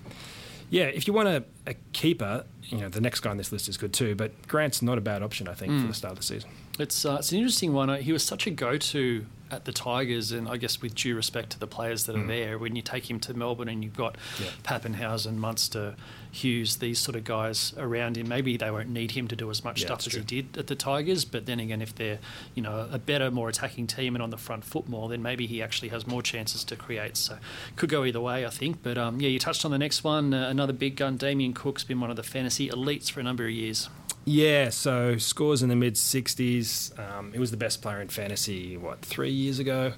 yeah, 0.70 0.86
if 0.86 1.08
you 1.08 1.14
want 1.14 1.30
a, 1.30 1.44
a 1.68 1.76
keeper, 1.94 2.46
you 2.64 2.80
know 2.80 2.90
the 2.90 3.02
next 3.02 3.20
guy 3.22 3.30
on 3.30 3.38
this 3.38 3.52
list 3.52 3.70
is 3.70 3.78
good 3.78 3.94
too. 3.94 4.16
But 4.16 4.48
Grant's 4.48 4.82
not 4.82 4.98
a 4.98 5.02
bad 5.02 5.22
option, 5.24 5.48
I 5.48 5.54
think, 5.54 5.80
for 5.80 5.88
the 5.88 5.94
start 5.94 6.14
of 6.14 6.18
the 6.18 6.26
season. 6.26 6.50
It's 6.80 7.06
uh, 7.06 7.18
it's 7.20 7.32
an 7.32 7.38
interesting 7.38 7.74
one. 7.74 7.90
Uh, 7.90 7.98
He 7.98 8.12
was 8.12 8.24
such 8.24 8.48
a 8.48 8.52
go-to 8.52 9.26
at 9.52 9.66
the 9.66 9.72
Tigers, 9.72 10.32
and 10.32 10.48
I 10.50 10.58
guess 10.58 10.82
with 10.82 10.96
due 10.96 11.16
respect 11.16 11.52
to 11.52 11.60
the 11.60 11.68
players 11.68 12.06
that 12.08 12.16
are 12.16 12.26
there, 12.26 12.58
when 12.58 12.76
you 12.76 12.82
take 12.82 13.08
him 13.12 13.20
to 13.20 13.36
Melbourne 13.36 13.68
and 13.70 13.84
you've 13.84 13.96
got 13.96 14.16
Yeah. 14.42 14.48
Papenhuyzen, 14.64 15.36
Munster, 15.36 15.96
Hughes, 16.32 16.78
these 16.78 16.98
sort 16.98 17.16
of 17.16 17.24
guys 17.24 17.76
around 17.78 18.18
him, 18.18 18.28
maybe 18.28 18.58
they 18.58 18.72
won't 18.72 18.90
need 18.90 19.12
him 19.12 19.28
to 19.28 19.36
do 19.36 19.52
as 19.52 19.64
much 19.64 19.82
Yeah, 19.82 19.86
stuff 19.88 20.00
as 20.00 20.14
true. 20.14 20.22
he 20.22 20.26
did 20.42 20.58
at 20.58 20.66
the 20.66 20.74
Tigers. 20.76 21.24
But 21.26 21.46
then 21.46 21.60
again, 21.60 21.84
if 21.84 21.94
they're 21.94 22.18
you 22.56 22.64
know 22.64 22.88
a 22.92 22.98
better, 22.98 23.30
more 23.30 23.48
attacking 23.50 23.86
team 23.86 24.16
and 24.16 24.24
on 24.24 24.32
the 24.32 24.38
front 24.40 24.64
foot 24.66 24.90
more, 24.90 25.08
then 25.10 25.22
maybe 25.22 25.46
he 25.46 25.62
actually 25.62 25.90
has 25.90 26.08
more 26.08 26.24
chances 26.24 26.64
to 26.64 26.76
create. 26.76 27.16
So 27.16 27.38
could 27.76 27.90
go 27.90 28.04
either 28.06 28.22
way, 28.22 28.48
I 28.48 28.50
think. 28.50 28.82
But 28.82 28.98
um, 28.98 29.22
yeah, 29.22 29.30
you 29.30 29.38
touched 29.38 29.64
on 29.66 29.70
the 29.70 29.78
next 29.78 30.04
one. 30.04 30.34
Uh, 30.34 30.50
another 30.50 30.74
big 30.74 30.96
gun, 30.96 31.18
Damien 31.18 31.54
Cook's 31.54 31.84
been 31.84 32.00
one 32.00 32.10
of 32.10 32.16
the 32.16 32.24
fantasy 32.24 32.70
elites 32.70 33.12
for 33.12 33.20
a 33.20 33.24
number 33.24 33.46
of 33.46 33.52
years. 33.52 33.88
Yeah, 34.26 34.70
so 34.70 35.18
scores 35.18 35.64
in 35.64 35.70
the 35.70 35.76
mid 35.76 35.96
60s. 35.96 36.98
Um, 36.98 37.34
he 37.34 37.40
was 37.40 37.52
the 37.52 37.58
best 37.58 37.82
player 37.82 38.02
in 38.02 38.08
fantasy, 38.08 38.78
what, 38.78 39.02
three 39.02 39.32
years 39.32 39.60
ago, 39.60 39.94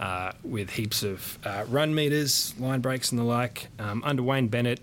uh, 0.00 0.32
with 0.42 0.70
heaps 0.70 1.02
of 1.02 1.38
uh, 1.44 1.64
run 1.68 1.94
meters, 1.94 2.54
line 2.58 2.80
breaks, 2.80 3.10
and 3.10 3.18
the 3.18 3.24
like. 3.24 3.68
Um, 3.78 4.02
under 4.06 4.22
Wayne 4.22 4.48
Bennett, 4.48 4.80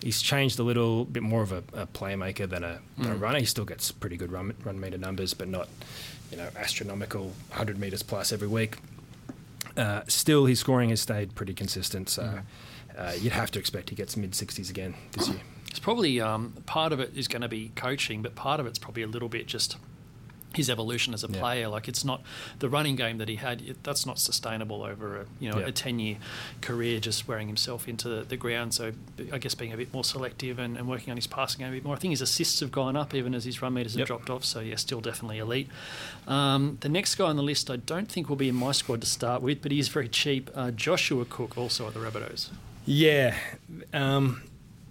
he's 0.00 0.22
changed 0.22 0.58
a 0.58 0.62
little 0.62 1.04
bit 1.04 1.22
more 1.22 1.42
of 1.42 1.52
a, 1.52 1.62
a 1.74 1.86
playmaker 1.86 2.48
than 2.48 2.64
a, 2.64 2.78
than 2.96 3.12
a 3.12 3.16
runner. 3.16 3.38
He 3.38 3.44
still 3.44 3.66
gets 3.66 3.92
pretty 3.92 4.16
good 4.16 4.32
run, 4.32 4.54
run 4.64 4.80
meter 4.80 4.98
numbers, 4.98 5.34
but 5.34 5.48
not, 5.48 5.68
you 6.30 6.38
know, 6.38 6.48
astronomical 6.56 7.24
100 7.50 7.78
meters 7.78 8.02
plus 8.02 8.32
every 8.32 8.48
week. 8.48 8.78
Uh, 9.76 10.02
still, 10.08 10.46
his 10.46 10.58
scoring 10.58 10.88
has 10.88 11.00
stayed 11.02 11.34
pretty 11.34 11.54
consistent, 11.54 12.08
so 12.08 12.40
uh, 12.96 13.12
you'd 13.18 13.32
have 13.32 13.50
to 13.50 13.58
expect 13.58 13.90
he 13.90 13.96
gets 13.96 14.16
mid 14.16 14.32
60s 14.32 14.70
again 14.70 14.94
this 15.12 15.28
year. 15.30 15.40
It's 15.72 15.80
probably 15.80 16.20
um, 16.20 16.52
part 16.66 16.92
of 16.92 17.00
it 17.00 17.10
is 17.16 17.26
going 17.28 17.42
to 17.42 17.48
be 17.48 17.72
coaching, 17.74 18.22
but 18.22 18.34
part 18.34 18.60
of 18.60 18.66
it's 18.66 18.78
probably 18.78 19.02
a 19.02 19.06
little 19.08 19.28
bit 19.30 19.46
just 19.46 19.76
his 20.54 20.68
evolution 20.68 21.14
as 21.14 21.24
a 21.24 21.28
Yeah. 21.32 21.38
player. 21.40 21.68
Like 21.68 21.88
it's 21.88 22.04
not 22.04 22.20
the 22.58 22.68
running 22.68 22.94
game 22.94 23.16
that 23.16 23.26
he 23.30 23.36
had. 23.36 23.62
It, 23.62 23.82
that's 23.82 24.04
not 24.04 24.18
sustainable 24.18 24.82
over 24.82 25.16
a 25.22 25.24
you 25.40 25.50
know 25.50 25.58
Yeah. 25.60 25.68
a 25.68 25.72
ten 25.72 25.98
year 25.98 26.18
career, 26.60 27.00
just 27.00 27.26
wearing 27.26 27.46
himself 27.46 27.88
into 27.88 28.06
the, 28.10 28.22
the 28.22 28.36
ground. 28.36 28.74
So 28.74 28.92
I 29.32 29.38
guess 29.38 29.54
being 29.54 29.72
a 29.72 29.78
bit 29.78 29.94
more 29.94 30.04
selective 30.04 30.58
and, 30.58 30.76
and 30.76 30.86
working 30.86 31.10
on 31.10 31.16
his 31.16 31.26
passing 31.26 31.60
game 31.60 31.68
a 31.70 31.76
bit 31.76 31.84
more. 31.84 31.96
I 31.96 31.98
think 31.98 32.10
his 32.12 32.20
assists 32.20 32.60
have 32.60 32.70
gone 32.70 32.94
up 32.98 33.14
even 33.14 33.34
as 33.34 33.46
his 33.46 33.62
run 33.62 33.72
meters 33.72 33.92
have 33.94 34.00
Yep. 34.00 34.06
dropped 34.08 34.28
off. 34.28 34.44
So 34.44 34.60
yeah, 34.60 34.76
still 34.76 35.00
definitely 35.00 35.38
elite. 35.38 35.70
Um, 36.28 36.76
the 36.82 36.90
next 36.90 37.14
guy 37.14 37.24
on 37.24 37.36
the 37.36 37.42
list, 37.42 37.70
I 37.70 37.76
don't 37.76 38.10
think 38.12 38.28
will 38.28 38.36
be 38.36 38.50
in 38.50 38.54
my 38.54 38.72
squad 38.72 39.00
to 39.00 39.06
start 39.06 39.40
with, 39.40 39.62
but 39.62 39.72
he 39.72 39.78
is 39.78 39.88
very 39.88 40.10
cheap. 40.10 40.50
Uh, 40.54 40.70
Joshua 40.70 41.24
Cook, 41.24 41.56
also 41.56 41.86
at 41.88 41.94
the 41.94 42.00
Rabbitohs. 42.00 42.50
Yeah. 42.84 43.38
Um, 43.94 44.42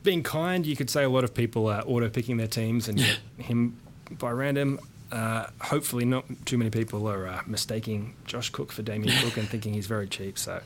being 0.04 0.24
kind, 0.24 0.66
you 0.66 0.76
could 0.76 0.90
say 0.90 1.04
a 1.04 1.10
lot 1.10 1.24
of 1.24 1.34
people 1.34 1.68
are 1.68 1.84
auto 1.86 2.10
picking 2.10 2.38
their 2.38 2.48
teams 2.48 2.88
and 2.88 2.98
get 2.98 3.20
him 3.38 3.78
by 4.12 4.32
random. 4.32 4.80
Uh, 5.12 5.46
hopefully, 5.60 6.06
not 6.06 6.24
too 6.46 6.58
many 6.58 6.70
people 6.70 7.06
are 7.10 7.28
uh, 7.28 7.42
mistaking 7.46 8.16
Josh 8.26 8.50
Cook 8.50 8.72
for 8.72 8.82
Damien 8.82 9.14
Cook 9.22 9.36
and 9.36 9.48
thinking 9.50 9.74
he's 9.74 9.86
very 9.86 10.08
cheap. 10.08 10.38
So, 10.38 10.62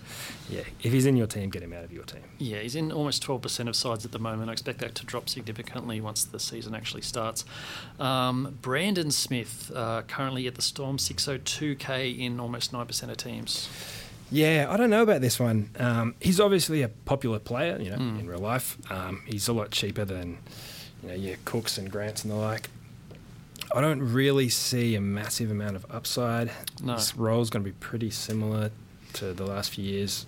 yeah, 0.51 0.61
if 0.83 0.93
he's 0.93 1.07
in 1.07 1.17
your 1.17 1.25
team, 1.25 1.49
get 1.49 1.63
him 1.63 1.73
out 1.73 1.83
of 1.83 1.91
your 1.91 2.03
team. 2.03 2.21
Yeah, 2.37 2.59
he's 2.59 2.75
in 2.75 2.91
almost 2.91 3.25
12% 3.25 3.67
of 3.67 3.75
sides 3.75 4.05
at 4.05 4.11
the 4.11 4.19
moment. 4.19 4.51
I 4.51 4.53
expect 4.53 4.79
that 4.79 4.93
to 4.95 5.05
drop 5.05 5.29
significantly 5.29 5.99
once 5.99 6.23
the 6.23 6.39
season 6.39 6.75
actually 6.75 7.01
starts. 7.01 7.43
Um, 7.99 8.59
Brandon 8.61 9.09
Smith, 9.09 9.71
uh, 9.73 10.03
currently 10.03 10.45
at 10.45 10.53
the 10.53 10.61
Storm, 10.61 10.97
602k 10.97 12.19
in 12.19 12.39
almost 12.39 12.71
9% 12.71 13.09
of 13.09 13.17
teams. 13.17 13.67
Yeah, 14.31 14.67
I 14.69 14.77
don't 14.77 14.89
know 14.89 15.03
about 15.03 15.21
this 15.21 15.39
one. 15.39 15.69
Um, 15.77 16.15
he's 16.19 16.39
obviously 16.39 16.81
a 16.81 16.89
popular 16.89 17.39
player, 17.39 17.77
you 17.79 17.89
know, 17.91 17.97
in 17.97 18.27
real 18.27 18.39
life. 18.39 18.77
Um, 18.91 19.21
he's 19.25 19.47
a 19.47 19.53
lot 19.53 19.71
cheaper 19.71 20.03
than, 20.03 20.39
you 21.03 21.09
know, 21.09 21.15
your 21.15 21.35
Cooks 21.45 21.77
and 21.77 21.91
Grants 21.91 22.23
and 22.23 22.31
the 22.31 22.35
like. 22.37 22.69
I 23.73 23.81
don't 23.81 24.01
really 24.01 24.49
see 24.49 24.95
a 24.95 25.01
massive 25.01 25.51
amount 25.51 25.75
of 25.75 25.85
upside. 25.91 26.51
No. 26.81 26.93
His 26.93 27.15
role's 27.15 27.49
going 27.49 27.63
to 27.63 27.69
be 27.69 27.75
pretty 27.79 28.09
similar 28.09 28.71
to 29.13 29.33
the 29.33 29.45
last 29.45 29.71
few 29.71 29.83
years. 29.83 30.25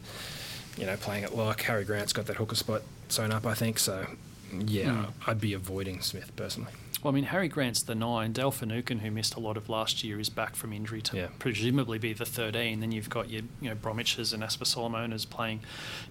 You 0.78 0.86
know, 0.86 0.96
playing 0.98 1.24
at 1.24 1.36
lock. 1.36 1.62
Harry 1.62 1.84
Grant's 1.84 2.14
got 2.14 2.26
that 2.28 2.36
hooker 2.38 2.56
spot 2.56 2.84
sewn 3.10 3.32
up, 3.32 3.46
I 3.46 3.54
think. 3.56 3.80
So, 3.80 4.06
yeah, 4.54 5.06
Hmm. 5.06 5.30
I'd 5.30 5.42
be 5.42 5.54
avoiding 5.54 6.02
Smith 6.02 6.32
personally. 6.36 6.72
Well, 7.04 7.14
I 7.14 7.16
mean, 7.16 7.26
Harry 7.26 7.48
Grant's 7.48 7.84
the 7.84 7.94
nine. 7.94 8.34
Dale 8.34 8.50
Finucane, 8.52 9.00
who 9.00 9.12
missed 9.12 9.36
a 9.36 9.40
lot 9.40 9.56
of 9.56 9.70
last 9.70 10.04
year, 10.04 10.20
is 10.20 10.30
back 10.30 10.56
from 10.56 10.74
injury 10.74 11.02
to 11.04 11.16
Yeah. 11.18 11.28
presumably 11.38 12.00
be 12.00 12.12
the 12.12 12.26
13. 12.26 12.80
Then 12.80 12.92
you've 12.92 13.10
got 13.10 13.30
your, 13.30 13.44
you 13.62 13.70
know, 13.70 13.76
Bromwich's 13.76 14.34
and 14.34 14.42
Asofa-Solomonas 14.42 15.30
playing 15.30 15.60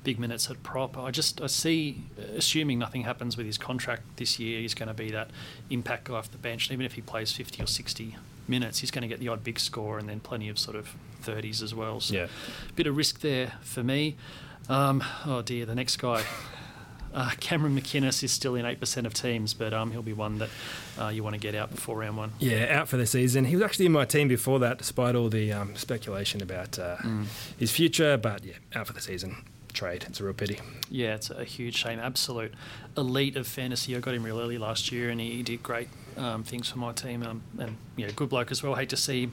big 0.04 0.18
minutes 0.20 0.48
at 0.48 0.62
prop. 0.62 0.96
I 0.96 1.10
just, 1.10 1.40
I 1.40 1.48
see, 1.48 2.02
assuming 2.36 2.78
nothing 2.78 3.02
happens 3.02 3.36
with 3.36 3.46
his 3.46 3.58
contract 3.58 4.02
this 4.16 4.38
year, 4.38 4.60
he's 4.60 4.74
going 4.74 4.86
to 4.88 4.94
be 4.94 5.10
that 5.10 5.30
impact 5.70 6.04
guy 6.04 6.14
off 6.14 6.30
the 6.30 6.38
bench. 6.38 6.68
And 6.68 6.74
even 6.74 6.86
if 6.86 6.92
he 6.92 7.02
plays 7.02 7.32
50 7.32 7.62
or 7.62 7.66
60 7.66 8.16
minutes, 8.46 8.78
he's 8.78 8.92
going 8.92 9.02
to 9.02 9.08
get 9.08 9.18
the 9.18 9.26
odd 9.28 9.42
big 9.42 9.58
score 9.58 9.98
and 9.98 10.08
then 10.08 10.20
plenty 10.20 10.48
of 10.48 10.56
sort 10.56 10.76
of 10.76 10.94
30s 11.24 11.62
as 11.62 11.74
well. 11.74 11.98
So 12.00 12.14
Yeah. 12.14 12.26
bit 12.76 12.86
of 12.86 12.96
risk 12.96 13.20
there 13.22 13.54
for 13.60 13.82
me. 13.82 14.14
Um, 14.68 15.02
oh 15.24 15.42
dear, 15.42 15.66
the 15.66 15.74
next 15.74 15.96
guy. 15.96 16.24
Uh, 17.16 17.30
Cameron 17.40 17.74
McInnes 17.74 18.22
is 18.22 18.30
still 18.30 18.54
in 18.56 18.66
8% 18.66 19.06
of 19.06 19.14
teams, 19.14 19.54
but 19.54 19.72
um, 19.72 19.90
he'll 19.90 20.02
be 20.02 20.12
one 20.12 20.36
that 20.38 20.50
uh, 21.00 21.08
you 21.08 21.24
want 21.24 21.32
to 21.34 21.40
get 21.40 21.54
out 21.54 21.70
before 21.74 21.96
round 21.96 22.18
one. 22.18 22.32
Yeah, 22.38 22.66
out 22.78 22.88
for 22.88 22.98
the 22.98 23.06
season. 23.06 23.46
He 23.46 23.56
was 23.56 23.64
actually 23.64 23.86
in 23.86 23.92
my 23.92 24.04
team 24.04 24.28
before 24.28 24.58
that, 24.58 24.76
despite 24.76 25.14
all 25.14 25.30
the 25.30 25.50
um, 25.50 25.74
speculation 25.76 26.42
about 26.42 26.78
uh, 26.78 26.96
Mm. 26.98 27.24
his 27.56 27.70
future. 27.70 28.18
But 28.18 28.44
yeah, 28.44 28.54
out 28.74 28.86
for 28.86 28.92
the 28.92 29.00
season. 29.00 29.36
Trade. 29.76 30.06
It's 30.08 30.20
a 30.20 30.24
real 30.24 30.32
pity. 30.32 30.58
Yeah, 30.88 31.14
it's 31.14 31.30
a 31.30 31.44
huge 31.44 31.76
shame. 31.76 31.98
Absolute 31.98 32.52
elite 32.96 33.36
of 33.36 33.46
fantasy. 33.46 33.94
I 33.94 34.00
got 34.00 34.14
him 34.14 34.24
real 34.24 34.40
early 34.40 34.58
last 34.58 34.90
year, 34.90 35.10
and 35.10 35.20
he 35.20 35.42
did 35.42 35.62
great 35.62 35.88
um, 36.16 36.42
things 36.44 36.70
for 36.70 36.78
my 36.78 36.92
team. 36.92 37.22
Um, 37.22 37.42
and 37.58 37.76
yeah, 37.96 38.10
good 38.14 38.28
bloke 38.28 38.50
as 38.50 38.62
well. 38.62 38.74
Hate 38.74 38.88
to 38.90 38.96
see 38.96 39.22
him 39.24 39.32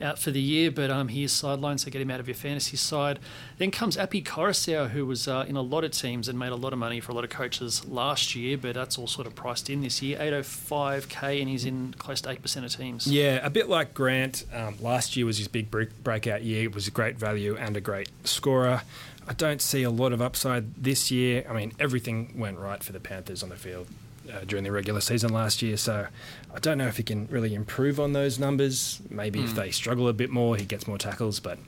out 0.00 0.18
for 0.18 0.30
the 0.30 0.40
year, 0.40 0.70
but 0.70 0.90
um, 0.90 1.08
he 1.08 1.24
is 1.24 1.32
sidelined, 1.32 1.80
so 1.80 1.90
get 1.90 2.00
him 2.00 2.10
out 2.10 2.20
of 2.20 2.28
your 2.28 2.34
fantasy 2.34 2.76
side. 2.76 3.18
Then 3.58 3.70
comes 3.70 3.96
Api 3.96 4.22
Koroisau, 4.22 4.90
who 4.90 5.06
was 5.06 5.28
uh, 5.28 5.44
in 5.46 5.56
a 5.56 5.62
lot 5.62 5.84
of 5.84 5.92
teams 5.92 6.28
and 6.28 6.38
made 6.38 6.52
a 6.52 6.56
lot 6.56 6.72
of 6.72 6.78
money 6.78 7.00
for 7.00 7.12
a 7.12 7.14
lot 7.14 7.24
of 7.24 7.30
coaches 7.30 7.86
last 7.86 8.34
year, 8.34 8.58
but 8.58 8.74
that's 8.74 8.98
all 8.98 9.06
sort 9.06 9.26
of 9.26 9.34
priced 9.34 9.70
in 9.70 9.82
this 9.82 10.02
year. 10.02 10.18
805k, 10.18 11.40
and 11.40 11.48
he's 11.48 11.64
in 11.64 11.94
close 11.98 12.20
to 12.22 12.34
8% 12.34 12.64
of 12.64 12.76
teams. 12.76 13.06
Yeah, 13.06 13.44
a 13.44 13.50
bit 13.50 13.68
like 13.68 13.94
Grant. 13.94 14.44
Um, 14.52 14.76
last 14.80 15.16
year 15.16 15.26
was 15.26 15.38
his 15.38 15.48
big 15.48 15.70
breakout 15.70 16.42
year. 16.42 16.64
It 16.64 16.74
was 16.74 16.88
a 16.88 16.90
great 16.90 17.16
value 17.16 17.56
and 17.56 17.76
a 17.76 17.80
great 17.80 18.08
scorer. 18.24 18.82
I 19.26 19.32
don't 19.32 19.62
see 19.62 19.82
a 19.82 19.90
lot 19.90 20.12
of 20.12 20.20
upside 20.20 20.74
this 20.76 21.10
year. 21.10 21.44
I 21.48 21.52
mean, 21.54 21.72
everything 21.80 22.34
went 22.36 22.58
right 22.58 22.82
for 22.82 22.92
the 22.92 23.00
Panthers 23.00 23.42
on 23.42 23.48
the 23.48 23.56
field 23.56 23.86
uh, 24.32 24.40
during 24.46 24.64
the 24.64 24.72
regular 24.72 25.00
season 25.00 25.32
last 25.32 25.62
year, 25.62 25.76
so 25.76 26.06
I 26.54 26.58
don't 26.58 26.78
know 26.78 26.86
if 26.86 26.96
he 26.98 27.02
can 27.02 27.26
really 27.28 27.54
improve 27.54 27.98
on 28.00 28.12
those 28.12 28.38
numbers. 28.38 29.00
Maybe 29.10 29.40
if 29.42 29.50
Mm. 29.52 29.54
they 29.56 29.70
struggle 29.70 30.08
a 30.08 30.12
bit 30.12 30.30
more, 30.30 30.56
he 30.56 30.64
gets 30.64 30.86
more 30.86 30.98
tackles, 30.98 31.40
but 31.40 31.58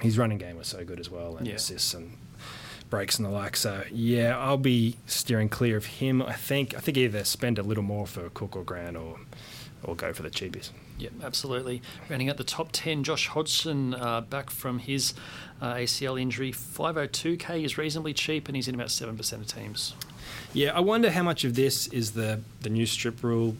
his 0.00 0.16
running 0.18 0.38
game 0.38 0.56
was 0.56 0.68
so 0.68 0.84
good 0.84 1.00
as 1.00 1.10
well, 1.10 1.36
and 1.36 1.46
Yeah. 1.46 1.54
assists 1.54 1.94
and 1.94 2.12
breaks 2.90 3.18
and 3.18 3.26
the 3.26 3.30
like. 3.30 3.56
So 3.56 3.84
yeah, 3.92 4.38
I'll 4.38 4.56
be 4.56 4.96
steering 5.06 5.48
clear 5.48 5.76
of 5.76 5.86
him. 5.86 6.22
I 6.22 6.32
think 6.34 6.74
I 6.74 6.80
think 6.80 6.96
either 6.96 7.22
spend 7.24 7.58
a 7.58 7.62
little 7.62 7.82
more 7.84 8.06
for 8.06 8.30
Cook 8.30 8.56
or 8.56 8.62
Grant, 8.64 8.96
or 8.96 9.18
or 9.84 9.94
go 9.94 10.12
for 10.12 10.22
the 10.22 10.30
cheapies. 10.30 10.70
Yep, 10.98 11.12
absolutely. 11.22 11.82
Rounding 12.08 12.28
out 12.28 12.36
the 12.36 12.44
top 12.44 12.70
10, 12.72 13.04
Josh 13.04 13.28
Hodgson 13.28 13.94
uh, 13.94 14.20
back 14.22 14.50
from 14.50 14.80
his 14.80 15.14
uh, 15.60 15.74
ACL 15.74 16.20
injury. 16.20 16.52
502k 16.52 17.64
is 17.64 17.78
reasonably 17.78 18.12
cheap 18.12 18.48
and 18.48 18.56
he's 18.56 18.68
in 18.68 18.74
about 18.74 18.88
7% 18.88 19.32
of 19.32 19.46
teams. 19.46 19.94
Yeah, 20.52 20.76
I 20.76 20.80
wonder 20.80 21.10
how 21.10 21.22
much 21.22 21.44
of 21.44 21.54
this 21.54 21.86
is 21.88 22.12
the 22.12 22.40
the 22.60 22.68
new 22.68 22.86
strip 22.86 23.22
rule 23.22 23.56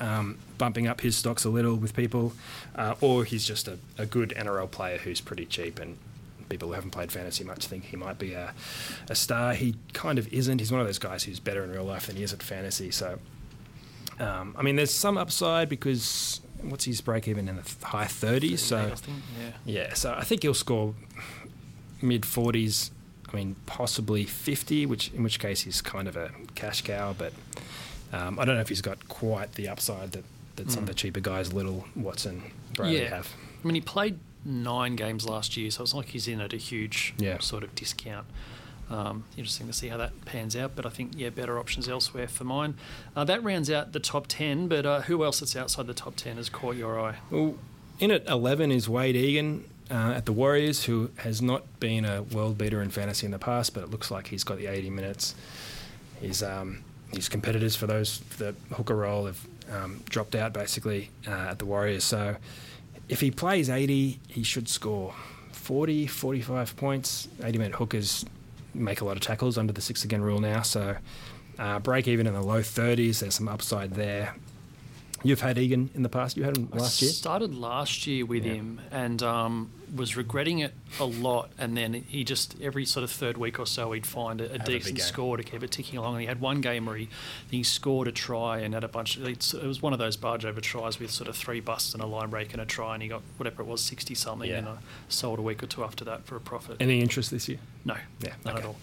um, 0.00 0.38
bumping 0.58 0.86
up 0.86 1.00
his 1.00 1.16
stocks 1.16 1.44
a 1.44 1.50
little 1.50 1.76
with 1.76 1.94
people, 1.94 2.32
uh, 2.74 2.94
or 3.00 3.24
he's 3.24 3.46
just 3.46 3.68
a, 3.68 3.78
a 3.98 4.06
good 4.06 4.30
NRL 4.36 4.70
player 4.70 4.98
who's 4.98 5.20
pretty 5.20 5.46
cheap 5.46 5.78
and. 5.80 5.98
People 6.48 6.68
who 6.68 6.74
haven't 6.74 6.92
played 6.92 7.10
fantasy 7.10 7.42
much 7.42 7.66
think 7.66 7.86
he 7.86 7.96
might 7.96 8.20
be 8.20 8.32
a, 8.32 8.54
a 9.10 9.16
star. 9.16 9.52
He 9.54 9.74
kind 9.94 10.16
of 10.16 10.32
isn't. 10.32 10.60
He's 10.60 10.70
one 10.70 10.80
of 10.80 10.86
those 10.86 11.00
guys 11.00 11.24
who's 11.24 11.40
better 11.40 11.64
in 11.64 11.72
real 11.72 11.82
life 11.82 12.06
than 12.06 12.14
he 12.14 12.22
is 12.22 12.32
at 12.32 12.40
fantasy. 12.40 12.92
So, 12.92 13.18
um, 14.20 14.54
I 14.58 14.62
mean, 14.62 14.76
there's 14.76 14.90
some 14.92 15.18
upside 15.18 15.68
because 15.68 16.40
what's 16.62 16.84
his 16.84 17.00
break 17.00 17.28
even 17.28 17.48
in 17.48 17.56
the 17.56 17.86
high 17.86 18.06
30s? 18.06 18.58
So, 18.58 18.76
38, 18.78 18.92
I 18.92 18.94
think, 18.96 19.18
yeah. 19.38 19.50
yeah, 19.64 19.94
so 19.94 20.14
I 20.16 20.24
think 20.24 20.42
he'll 20.42 20.54
score 20.54 20.94
mid 22.02 22.22
40s. 22.22 22.90
I 23.32 23.36
mean, 23.36 23.56
possibly 23.66 24.24
50, 24.24 24.86
which 24.86 25.12
in 25.12 25.22
which 25.22 25.38
case 25.40 25.62
he's 25.62 25.82
kind 25.82 26.06
of 26.08 26.16
a 26.16 26.30
cash 26.54 26.82
cow. 26.82 27.14
But 27.16 27.32
um, 28.12 28.38
I 28.38 28.44
don't 28.44 28.54
know 28.54 28.60
if 28.60 28.68
he's 28.68 28.80
got 28.82 29.08
quite 29.08 29.52
the 29.52 29.68
upside 29.68 30.12
that, 30.12 30.24
that 30.56 30.70
some 30.70 30.84
of 30.84 30.88
Mm. 30.88 30.92
the 30.92 30.94
cheaper 30.94 31.20
guys, 31.20 31.52
Liddle 31.52 31.86
Watson, 31.96 32.42
Bradley, 32.74 33.02
Yeah. 33.02 33.08
have. 33.10 33.28
I 33.62 33.66
mean, 33.66 33.74
he 33.74 33.80
played 33.80 34.18
nine 34.44 34.94
games 34.94 35.26
last 35.26 35.56
year, 35.56 35.70
so 35.72 35.82
it's 35.82 35.92
like 35.92 36.06
he's 36.10 36.28
in 36.28 36.40
at 36.40 36.52
a 36.52 36.56
huge 36.56 37.14
Yeah. 37.18 37.38
sort 37.40 37.64
of 37.64 37.74
discount. 37.74 38.26
Um, 38.88 39.24
interesting 39.36 39.66
to 39.66 39.72
see 39.72 39.88
how 39.88 39.96
that 39.96 40.24
pans 40.24 40.54
out, 40.54 40.72
but 40.76 40.86
I 40.86 40.90
think, 40.90 41.12
yeah, 41.16 41.30
better 41.30 41.58
options 41.58 41.88
elsewhere 41.88 42.28
for 42.28 42.44
mine. 42.44 42.74
Uh, 43.16 43.24
that 43.24 43.42
rounds 43.42 43.70
out 43.70 43.92
the 43.92 44.00
top 44.00 44.26
10, 44.28 44.68
but 44.68 44.86
uh, 44.86 45.00
who 45.02 45.24
else 45.24 45.40
that's 45.40 45.56
outside 45.56 45.86
the 45.88 45.94
top 45.94 46.14
10 46.14 46.36
has 46.36 46.48
caught 46.48 46.76
your 46.76 47.00
eye? 47.00 47.16
Well, 47.30 47.56
in 47.98 48.10
at 48.10 48.26
11 48.28 48.70
is 48.70 48.88
Wade 48.88 49.16
Egan 49.16 49.64
uh, 49.90 50.12
at 50.16 50.26
the 50.26 50.32
Warriors, 50.32 50.84
who 50.84 51.10
has 51.16 51.42
not 51.42 51.64
been 51.80 52.04
a 52.04 52.22
world 52.22 52.58
beater 52.58 52.80
in 52.80 52.90
fantasy 52.90 53.26
in 53.26 53.32
the 53.32 53.38
past, 53.38 53.74
but 53.74 53.82
it 53.82 53.90
looks 53.90 54.10
like 54.10 54.28
he's 54.28 54.44
got 54.44 54.58
the 54.58 54.66
80 54.66 54.90
minutes. 54.90 55.34
His 56.20 56.42
um, 56.42 56.82
his 57.12 57.28
competitors 57.28 57.76
for 57.76 57.86
those 57.86 58.20
the 58.38 58.54
hooker 58.72 58.96
role 58.96 59.26
have 59.26 59.46
um, 59.70 60.02
dropped 60.08 60.34
out 60.34 60.52
basically 60.52 61.10
uh, 61.26 61.30
at 61.50 61.58
the 61.58 61.66
Warriors. 61.66 62.04
So 62.04 62.36
if 63.08 63.20
he 63.20 63.30
plays 63.30 63.70
80, 63.70 64.18
he 64.28 64.42
should 64.42 64.68
score 64.68 65.14
40, 65.52 66.06
45 66.06 66.76
points. 66.76 67.28
80 67.42 67.58
minute 67.58 67.74
hookers 67.74 68.24
make 68.76 69.00
a 69.00 69.04
lot 69.04 69.16
of 69.16 69.22
tackles 69.22 69.58
under 69.58 69.72
the 69.72 69.80
six 69.80 70.04
again 70.04 70.22
rule 70.22 70.40
now. 70.40 70.62
So 70.62 70.96
uh, 71.58 71.78
break 71.80 72.08
even 72.08 72.26
in 72.26 72.34
the 72.34 72.42
low 72.42 72.60
30s. 72.60 73.20
There's 73.20 73.34
some 73.34 73.48
upside 73.48 73.94
there. 73.94 74.34
You've 75.26 75.40
had 75.40 75.58
Egan 75.58 75.90
in 75.94 76.02
the 76.02 76.08
past. 76.08 76.36
You 76.36 76.44
had 76.44 76.56
him 76.56 76.68
last 76.72 77.02
I 77.02 77.06
year. 77.06 77.12
started 77.12 77.54
last 77.54 78.06
year 78.06 78.24
with 78.24 78.44
Yeah. 78.44 78.54
him 78.54 78.80
and 78.90 79.22
um, 79.22 79.70
was 79.94 80.16
regretting 80.16 80.60
it 80.60 80.72
a 81.00 81.04
lot. 81.04 81.50
And 81.58 81.76
then 81.76 81.92
he 81.94 82.24
just 82.24 82.56
every 82.62 82.84
sort 82.84 83.04
of 83.04 83.10
third 83.10 83.36
week 83.36 83.58
or 83.58 83.66
so 83.66 83.92
he'd 83.92 84.06
find 84.06 84.40
a, 84.40 84.52
a 84.54 84.58
decent 84.58 84.96
game. 84.96 85.04
score 85.04 85.36
to 85.36 85.42
keep 85.42 85.62
it 85.62 85.70
ticking 85.70 85.98
along. 85.98 86.14
And 86.14 86.20
he 86.22 86.26
had 86.26 86.40
one 86.40 86.60
game 86.60 86.86
where 86.86 86.96
he, 86.96 87.08
he 87.50 87.62
scored 87.62 88.08
a 88.08 88.12
try 88.12 88.58
and 88.58 88.74
had 88.74 88.84
a 88.84 88.88
bunch. 88.88 89.16
Of, 89.16 89.26
it 89.26 89.52
was 89.66 89.82
one 89.82 89.92
of 89.92 89.98
those 89.98 90.16
barge 90.16 90.44
over 90.44 90.60
tries 90.60 90.98
with 91.00 91.10
sort 91.10 91.28
of 91.28 91.36
three 91.36 91.60
busts 91.60 91.92
and 91.94 92.02
a 92.02 92.06
line 92.06 92.30
break 92.30 92.52
and 92.52 92.62
a 92.62 92.66
try, 92.66 92.94
and 92.94 93.02
he 93.02 93.08
got 93.08 93.22
whatever 93.36 93.62
it 93.62 93.66
was 93.66 93.80
sixty 93.80 94.14
something. 94.14 94.48
Yeah. 94.50 94.58
And 94.58 94.68
I 94.68 94.76
sold 95.08 95.38
a 95.38 95.42
week 95.42 95.62
or 95.62 95.66
two 95.66 95.84
after 95.84 96.04
that 96.04 96.24
for 96.26 96.36
a 96.36 96.40
profit. 96.40 96.76
Any 96.80 97.00
interest 97.00 97.30
this 97.30 97.48
year? 97.48 97.58
no, 97.84 97.96
Yeah, 98.20 98.34
not 98.44 98.54
okay. 98.54 98.62
at 98.62 98.66
all. 98.68 98.76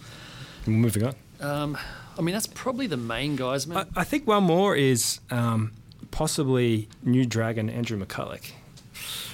Moving 0.66 1.04
on. 1.04 1.16
Um, 1.42 1.78
I 2.18 2.22
mean, 2.22 2.32
that's 2.34 2.48
probably 2.48 2.88
the 2.88 2.96
main 2.98 3.36
guys. 3.36 3.68
Man. 3.68 3.86
I, 3.96 4.02
I 4.02 4.04
think 4.06 4.26
one 4.28 4.44
more 4.46 4.76
is 4.78 5.20
um, 5.30 5.74
possibly 6.14 6.88
New 7.04 7.26
Dragon 7.26 7.70
Andrew 7.70 7.98
McCullough. 8.00 8.40
he's 8.44 8.54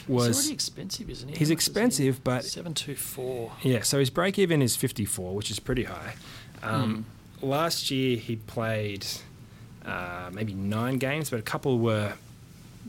Was 0.07 0.37
already 0.39 0.53
expensive, 0.53 1.09
isn't 1.09 1.27
he? 1.29 1.35
he's 1.35 1.41
is 1.43 1.49
he? 1.49 1.53
expensive, 1.53 2.23
but 2.23 2.45
seven 2.45 2.73
two 2.73 2.95
four. 2.95 3.51
yeah. 3.61 3.81
So 3.81 3.99
his 3.99 4.09
break 4.09 4.39
even 4.39 4.61
is 4.61 4.75
fifty 4.75 5.05
four, 5.05 5.35
which 5.35 5.51
is 5.51 5.59
pretty 5.59 5.83
high. 5.83 6.15
Um, 6.63 7.05
Hmm. 7.41 7.45
Last 7.47 7.89
year 7.91 8.17
he 8.17 8.35
played 8.37 9.05
uh, 9.85 10.29
maybe 10.33 10.53
nine 10.53 10.97
games, 10.97 11.29
but 11.29 11.39
a 11.39 11.43
couple 11.43 11.77
were 11.79 12.13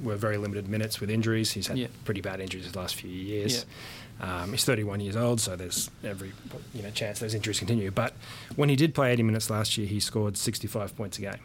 were 0.02 0.16
very 0.16 0.38
limited 0.38 0.66
minutes 0.68 1.00
with 1.00 1.10
injuries. 1.10 1.50
He's 1.52 1.66
had 1.66 1.76
Yeah. 1.78 1.88
pretty 2.04 2.20
bad 2.20 2.40
injuries 2.40 2.70
the 2.70 2.78
last 2.78 2.94
few 2.94 3.10
years. 3.10 3.66
Um, 4.20 4.50
he's 4.52 4.64
31 4.64 5.00
years 5.00 5.16
old, 5.16 5.40
so 5.40 5.56
there's 5.56 5.90
every 6.04 6.32
you 6.74 6.82
know 6.82 6.90
chance 6.90 7.18
those 7.20 7.34
injuries 7.34 7.58
continue. 7.58 7.90
But 7.90 8.14
when 8.56 8.68
he 8.68 8.76
did 8.76 8.94
play 8.94 9.12
80 9.12 9.22
minutes 9.24 9.50
last 9.50 9.76
year, 9.78 9.86
he 9.86 9.98
scored 10.00 10.36
65 10.36 10.96
points 10.96 11.18
a 11.18 11.22
game. 11.22 11.38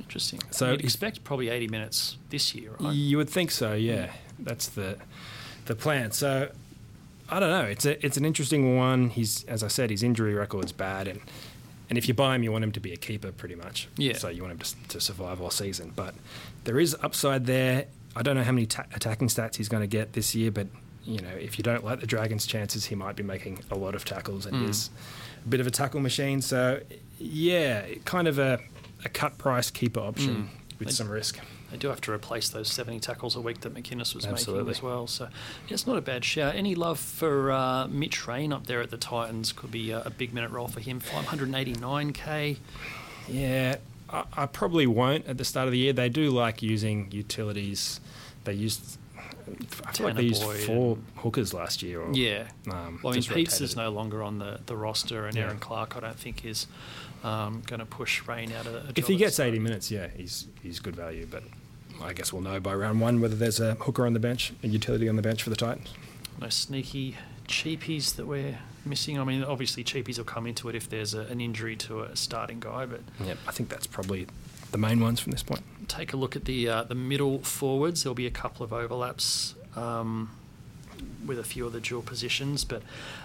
Interesting. 0.00 0.40
So 0.50 0.72
you'd 0.72 0.80
expect 0.82 1.24
probably 1.24 1.48
80 1.48 1.68
minutes 1.68 2.16
this 2.30 2.54
year, 2.54 2.72
right? 2.80 2.92
You 2.94 3.16
would 3.18 3.30
think 3.30 3.50
so, 3.50 3.72
yeah. 3.74 4.12
That's 4.38 4.68
the 4.68 4.98
the 5.66 5.74
plan. 5.74 6.10
So 6.12 6.50
I 7.30 7.40
don't 7.40 7.50
know. 7.50 7.64
It's 7.64 7.86
a 7.86 8.04
it's 8.04 8.16
an 8.16 8.24
interesting 8.24 8.76
one. 8.76 9.08
He's 9.10 9.44
as 9.44 9.62
I 9.62 9.68
said, 9.68 9.90
his 9.90 10.02
injury 10.02 10.34
record's 10.34 10.72
bad, 10.72 11.06
and 11.08 11.20
and 11.88 11.96
if 11.98 12.08
you 12.08 12.14
buy 12.14 12.34
him, 12.34 12.42
you 12.42 12.50
want 12.52 12.64
him 12.64 12.72
to 12.72 12.80
be 12.80 12.92
a 12.92 12.96
keeper, 12.96 13.32
pretty 13.32 13.54
much. 13.54 13.88
Yeah. 13.96 14.14
So 14.16 14.28
you 14.28 14.42
want 14.42 14.52
him 14.52 14.58
to, 14.58 14.88
to 14.88 15.00
survive 15.00 15.40
all 15.40 15.50
season. 15.50 15.92
But 15.94 16.14
there 16.64 16.78
is 16.80 16.96
upside 17.02 17.46
there. 17.46 17.86
I 18.16 18.22
don't 18.22 18.34
know 18.36 18.42
how 18.42 18.52
many 18.52 18.66
ta- 18.66 18.84
attacking 18.94 19.28
stats 19.28 19.56
he's 19.56 19.68
going 19.68 19.82
to 19.82 19.86
get 19.86 20.12
this 20.14 20.34
year, 20.34 20.50
but 20.50 20.66
you 21.04 21.20
know, 21.20 21.30
if 21.40 21.58
you 21.58 21.62
don't 21.64 21.84
like 21.84 22.00
the 22.00 22.06
Dragons' 22.06 22.46
chances, 22.46 22.86
he 22.86 22.94
might 22.94 23.16
be 23.16 23.22
making 23.22 23.60
a 23.70 23.74
lot 23.76 23.94
of 23.94 24.04
tackles, 24.04 24.44
and 24.46 24.56
Mm. 24.56 24.66
he's 24.66 24.90
a 25.44 25.48
bit 25.48 25.60
of 25.60 25.66
a 25.66 25.70
tackle 25.70 26.00
machine. 26.00 26.40
So 26.42 26.80
yeah, 27.18 27.84
kind 28.04 28.26
of 28.28 28.38
a 28.38 28.58
a 29.04 29.08
cut 29.08 29.38
price 29.38 29.70
keeper 29.70 30.00
option 30.00 30.48
Mm. 30.74 30.78
with 30.78 30.88
They- 30.88 30.94
some 30.94 31.08
risk. 31.08 31.38
They 31.70 31.78
do 31.78 31.88
have 31.88 32.02
to 32.02 32.12
replace 32.12 32.50
those 32.50 32.70
70 32.70 33.00
tackles 33.00 33.34
a 33.34 33.40
week 33.40 33.60
that 33.62 33.72
McInnes 33.74 34.14
was 34.14 34.26
Absolutely. 34.26 34.64
making 34.64 34.70
as 34.78 34.82
well. 34.82 35.06
So 35.06 35.24
yeah, 35.24 35.72
it's 35.74 35.86
not 35.86 35.96
a 35.96 36.02
bad 36.02 36.22
shout. 36.22 36.54
Any 36.54 36.74
love 36.74 36.98
for 36.98 37.50
uh, 37.50 37.86
Mitch 37.88 38.26
Rein 38.28 38.52
up 38.52 38.66
there 38.66 38.82
at 38.82 38.90
the 38.90 38.98
Titans? 38.98 39.52
Could 39.52 39.70
be 39.70 39.90
a, 39.90 40.02
a 40.02 40.10
big 40.10 40.34
minute 40.34 40.50
role 40.50 40.68
for 40.68 40.80
him. 40.80 41.00
589k. 41.00 42.58
Yeah, 43.28 43.76
I, 44.10 44.24
I 44.36 44.46
probably 44.46 44.86
won't 44.86 45.26
at 45.26 45.38
the 45.38 45.44
start 45.44 45.66
of 45.66 45.72
the 45.72 45.78
year. 45.78 45.92
They 45.94 46.08
do 46.10 46.30
like 46.30 46.62
using 46.62 47.08
utilities. 47.10 48.00
They 48.44 48.52
used 48.54 48.98
I 49.86 49.92
feel 49.92 50.06
like 50.06 50.16
they 50.16 50.22
used 50.22 50.42
four 50.42 50.98
hookers 51.16 51.52
last 51.52 51.82
year. 51.82 52.00
Or, 52.02 52.12
Yeah. 52.12 52.48
Um, 52.70 53.00
Well, 53.02 53.12
I 53.12 53.16
mean, 53.16 53.24
Peats 53.24 53.60
is 53.60 53.74
no 53.76 53.90
longer 53.90 54.22
on 54.22 54.38
the, 54.38 54.60
the 54.66 54.76
roster, 54.76 55.26
and 55.26 55.36
Yeah. 55.36 55.44
Erin 55.44 55.58
Clark, 55.58 55.96
I 55.96 56.00
don't 56.00 56.18
think, 56.18 56.44
is 56.44 56.66
um, 57.22 57.62
going 57.66 57.80
to 57.80 57.86
push 57.86 58.26
Rein 58.26 58.52
out 58.52 58.66
of 58.66 58.74
a 58.74 58.92
If 58.96 59.06
he 59.06 59.16
gets 59.16 59.38
80 59.40 59.58
minutes, 59.58 59.90
yeah, 59.90 60.08
he's 60.16 60.46
he's 60.62 60.80
good 60.80 60.96
value. 60.96 61.26
But 61.30 61.44
I 62.02 62.12
guess 62.12 62.32
we'll 62.32 62.42
know 62.42 62.60
by 62.60 62.74
round 62.74 63.00
one 63.00 63.20
whether 63.20 63.36
there's 63.36 63.60
a 63.60 63.74
hooker 63.74 64.06
on 64.06 64.12
the 64.12 64.20
bench, 64.20 64.52
a 64.62 64.68
utility 64.68 65.08
on 65.08 65.16
the 65.16 65.22
bench 65.22 65.42
for 65.42 65.50
the 65.50 65.56
Titans. 65.56 65.92
No 66.40 66.48
sneaky 66.48 67.16
cheapies 67.46 68.16
that 68.16 68.26
we're 68.26 68.58
missing. 68.84 69.18
I 69.20 69.24
mean, 69.24 69.44
obviously, 69.44 69.84
cheapies 69.84 70.18
will 70.18 70.24
come 70.24 70.46
into 70.46 70.68
it 70.68 70.74
if 70.74 70.88
there's 70.88 71.14
a, 71.14 71.20
an 71.22 71.40
injury 71.40 71.76
to 71.76 72.00
a 72.02 72.16
starting 72.16 72.58
guy, 72.60 72.86
but 72.86 73.00
Yep, 73.24 73.38
I 73.46 73.50
think 73.52 73.68
that's 73.68 73.86
probably 73.86 74.26
the 74.70 74.78
main 74.78 75.00
ones 75.00 75.20
from 75.20 75.32
this 75.32 75.42
point. 75.42 75.62
take 75.88 76.12
a 76.12 76.16
look 76.16 76.34
at 76.34 76.46
the 76.46 76.68
uh, 76.68 76.82
the 76.84 76.94
middle 76.94 77.38
forwards. 77.40 78.02
There'll 78.02 78.14
be 78.14 78.26
a 78.26 78.30
couple 78.30 78.64
of 78.64 78.72
overlaps 78.72 79.54
um, 79.76 80.30
with 81.26 81.38
a 81.38 81.44
few 81.44 81.66
of 81.66 81.72
the 81.72 81.80
dual 81.80 82.02
positions, 82.02 82.64
but 82.64 82.82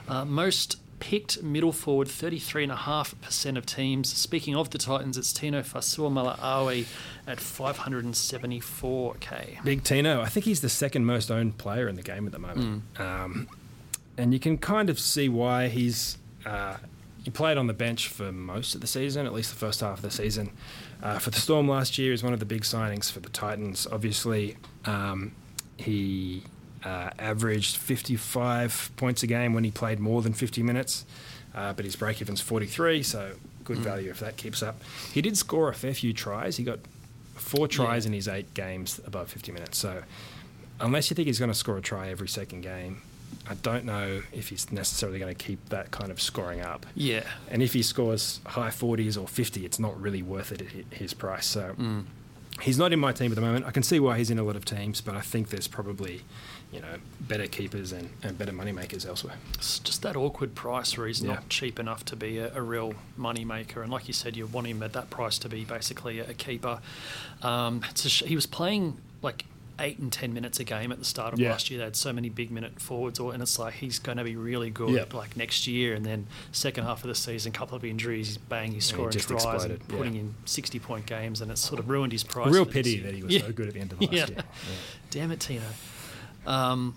uh, 0.08 0.26
most 0.26 0.76
picked 1.00 1.44
middle 1.44 1.72
forward, 1.72 2.08
33.5% 2.08 3.58
of 3.58 3.66
teams. 3.66 4.14
Speaking 4.14 4.56
of 4.56 4.70
the 4.70 4.78
Titans, 4.78 5.18
it's 5.18 5.34
Tino 5.34 5.62
Fa'asuamaleaui 5.62 6.86
at 7.28 7.38
574k. 7.38 9.64
Big 9.64 9.84
Tino, 9.84 10.22
I 10.22 10.28
think 10.28 10.46
he's 10.46 10.62
the 10.62 10.70
second 10.70 11.06
most 11.06 11.32
owned 11.32 11.58
player 11.58 11.88
in 11.88 11.96
the 11.96 12.04
game 12.04 12.26
at 12.26 12.32
the 12.32 12.40
moment. 12.40 12.84
Um, 13.00 13.48
and 14.18 14.34
you 14.34 14.40
can 14.40 14.58
kind 14.58 14.90
of 14.90 15.00
see 15.00 15.30
why 15.30 15.68
he's. 15.68 16.18
Uh, 16.46 16.78
he 17.24 17.32
played 17.32 17.58
on 17.58 17.68
the 17.68 17.74
bench 17.74 18.08
for 18.08 18.32
most 18.32 18.74
of 18.74 18.80
the 18.80 18.88
season, 18.88 19.26
at 19.26 19.34
least 19.34 19.50
the 19.50 19.58
first 19.58 19.82
half 19.82 19.98
of 19.98 20.02
the 20.02 20.12
season. 20.12 20.50
Uh, 21.04 21.20
for 21.20 21.30
the 21.30 21.40
Storm 21.40 21.68
last 21.68 21.98
year, 21.98 22.12
was 22.12 22.24
one 22.24 22.32
of 22.32 22.40
the 22.40 22.46
big 22.46 22.62
signings 22.62 23.12
for 23.12 23.20
the 23.20 23.28
Titans. 23.28 23.86
Obviously, 23.92 24.56
um, 24.86 25.34
he 25.76 26.44
uh, 26.88 27.10
averaged 27.20 27.76
55 27.78 28.92
points 28.96 29.24
a 29.24 29.28
game 29.28 29.54
when 29.54 29.64
he 29.64 29.72
played 29.72 30.00
more 30.00 30.22
than 30.22 30.34
50 30.34 30.64
minutes, 30.64 31.06
uh, 31.54 31.74
but 31.74 31.84
his 31.86 31.96
break 31.96 32.22
even's 32.22 32.42
43, 32.42 33.04
so 33.04 33.32
good 33.64 33.78
value 33.80 34.10
if 34.10 34.20
that 34.20 34.38
keeps 34.38 34.64
up. 34.64 34.82
He 35.14 35.22
did 35.22 35.36
score 35.38 35.70
a 35.70 35.74
fair 35.74 35.94
few 35.94 36.14
tries. 36.14 36.58
He 36.58 36.64
got 36.64 36.80
four 37.36 37.68
tries 37.68 38.06
Yeah. 38.06 38.10
in 38.10 38.14
his 38.14 38.28
eight 38.28 38.54
games 38.54 39.00
above 39.06 39.30
50 39.30 39.52
minutes. 39.52 39.78
So, 39.78 40.04
unless 40.80 41.10
you 41.10 41.16
think 41.16 41.28
he's 41.28 41.40
going 41.40 41.52
to 41.52 41.58
score 41.58 41.78
a 41.78 41.82
try 41.82 42.10
every 42.10 42.28
second 42.30 42.62
game, 42.62 43.02
I 43.50 43.56
don't 43.56 43.84
know 43.86 44.22
if 44.32 44.50
he's 44.50 44.72
necessarily 44.72 45.20
going 45.20 45.34
to 45.36 45.44
keep 45.44 45.68
that 45.70 45.92
kind 45.92 46.12
of 46.12 46.22
scoring 46.22 46.62
up. 46.62 46.86
Yeah. 46.96 47.24
And 47.52 47.62
if 47.62 47.74
he 47.74 47.82
scores 47.84 48.40
high 48.46 48.70
40s 48.70 49.18
or 49.22 49.28
50, 49.28 49.66
it's 49.66 49.80
not 49.80 50.00
really 50.00 50.22
worth 50.22 50.52
it 50.52 50.62
at 50.62 50.98
his 50.98 51.14
price. 51.14 51.46
So 51.46 51.74
Mm. 51.78 52.06
He's 52.62 52.78
not 52.78 52.92
in 52.94 53.00
my 53.00 53.12
team 53.12 53.32
at 53.32 53.36
the 53.36 53.42
moment. 53.42 53.66
I 53.66 53.72
can 53.72 53.84
see 53.84 54.00
why 54.00 54.18
he's 54.18 54.30
in 54.32 54.40
a 54.40 54.44
lot 54.44 54.56
of 54.56 54.66
teams, 54.66 55.02
but 55.02 55.16
I 55.16 55.22
think 55.22 55.50
there's 55.50 55.68
probably, 55.68 56.22
you 56.72 56.80
know, 56.82 56.96
better 57.22 57.48
keepers 57.48 57.92
and, 57.92 58.10
and 58.24 58.38
better 58.38 58.52
money 58.52 58.72
makers 58.72 59.06
elsewhere. 59.06 59.36
It's 59.54 59.80
just 59.80 60.02
that 60.02 60.16
awkward 60.16 60.56
price 60.56 60.98
where 60.98 61.08
he's 61.08 61.22
Yeah. 61.22 61.34
not 61.36 61.50
cheap 61.50 61.80
enough 61.80 62.04
to 62.06 62.16
be 62.16 62.38
a, 62.40 62.54
a 62.56 62.62
real 62.62 62.94
money 63.16 63.46
maker. 63.46 63.82
And 63.84 63.92
like 63.92 64.08
you 64.08 64.14
said, 64.14 64.36
you 64.38 64.48
want 64.48 64.68
him 64.68 64.82
at 64.84 64.94
that 64.94 65.10
price 65.10 65.38
to 65.40 65.50
be 65.50 65.66
basically 65.66 66.20
a, 66.20 66.30
a 66.32 66.34
keeper. 66.34 66.80
Um, 67.44 67.82
a 68.04 68.10
sh- 68.10 68.24
he 68.24 68.36
was 68.36 68.46
playing 68.46 68.98
like 69.22 69.46
eight 69.80 70.00
and 70.00 70.12
ten 70.12 70.34
minutes 70.34 70.60
a 70.60 70.64
game 70.64 70.92
at 70.92 71.00
the 71.00 71.06
start 71.06 71.34
of 71.34 71.40
Yeah. 71.40 71.52
last 71.52 71.70
year. 71.70 71.78
They 71.78 71.84
had 71.86 71.96
so 71.96 72.12
many 72.12 72.30
big 72.30 72.50
minute 72.52 72.80
forwards, 72.80 73.20
or, 73.20 73.34
and 73.34 73.42
it's 73.44 73.60
like 73.60 73.76
he's 73.76 74.00
going 74.00 74.18
to 74.18 74.24
be 74.24 74.36
really 74.36 74.70
good 74.70 74.90
Yeah. 74.90 75.06
like 75.18 75.38
next 75.38 75.68
year. 75.68 75.94
And 75.94 76.06
then 76.06 76.28
second 76.52 76.86
half 76.86 77.04
of 77.04 77.08
the 77.10 77.16
season, 77.16 77.52
couple 77.52 77.76
of 77.78 77.86
injuries, 77.86 78.28
he's 78.28 78.38
bang, 78.38 78.72
he's 78.72 78.90
he 78.90 78.94
scoring 78.96 79.12
just 79.12 79.28
tries 79.28 79.44
exploded, 79.44 79.80
and 79.82 79.88
putting 79.90 80.16
in 80.16 80.34
sixty 80.46 80.80
point 80.80 81.06
games, 81.06 81.42
and 81.42 81.52
it's 81.52 81.62
sort 81.62 81.80
of 81.80 81.90
ruined 81.90 82.12
his 82.12 82.24
price. 82.24 82.48
A 82.48 82.52
real 82.52 82.66
pity 82.66 83.00
that 83.02 83.14
he 83.14 83.22
was 83.24 83.38
so 83.40 83.52
good 83.52 83.68
at 83.68 83.74
the 83.76 83.80
end 83.80 83.92
of 83.92 84.02
last 84.02 84.12
year. 84.30 84.44
Damn 85.12 85.32
it, 85.32 85.40
Tino. 85.40 85.62
Um, 86.46 86.96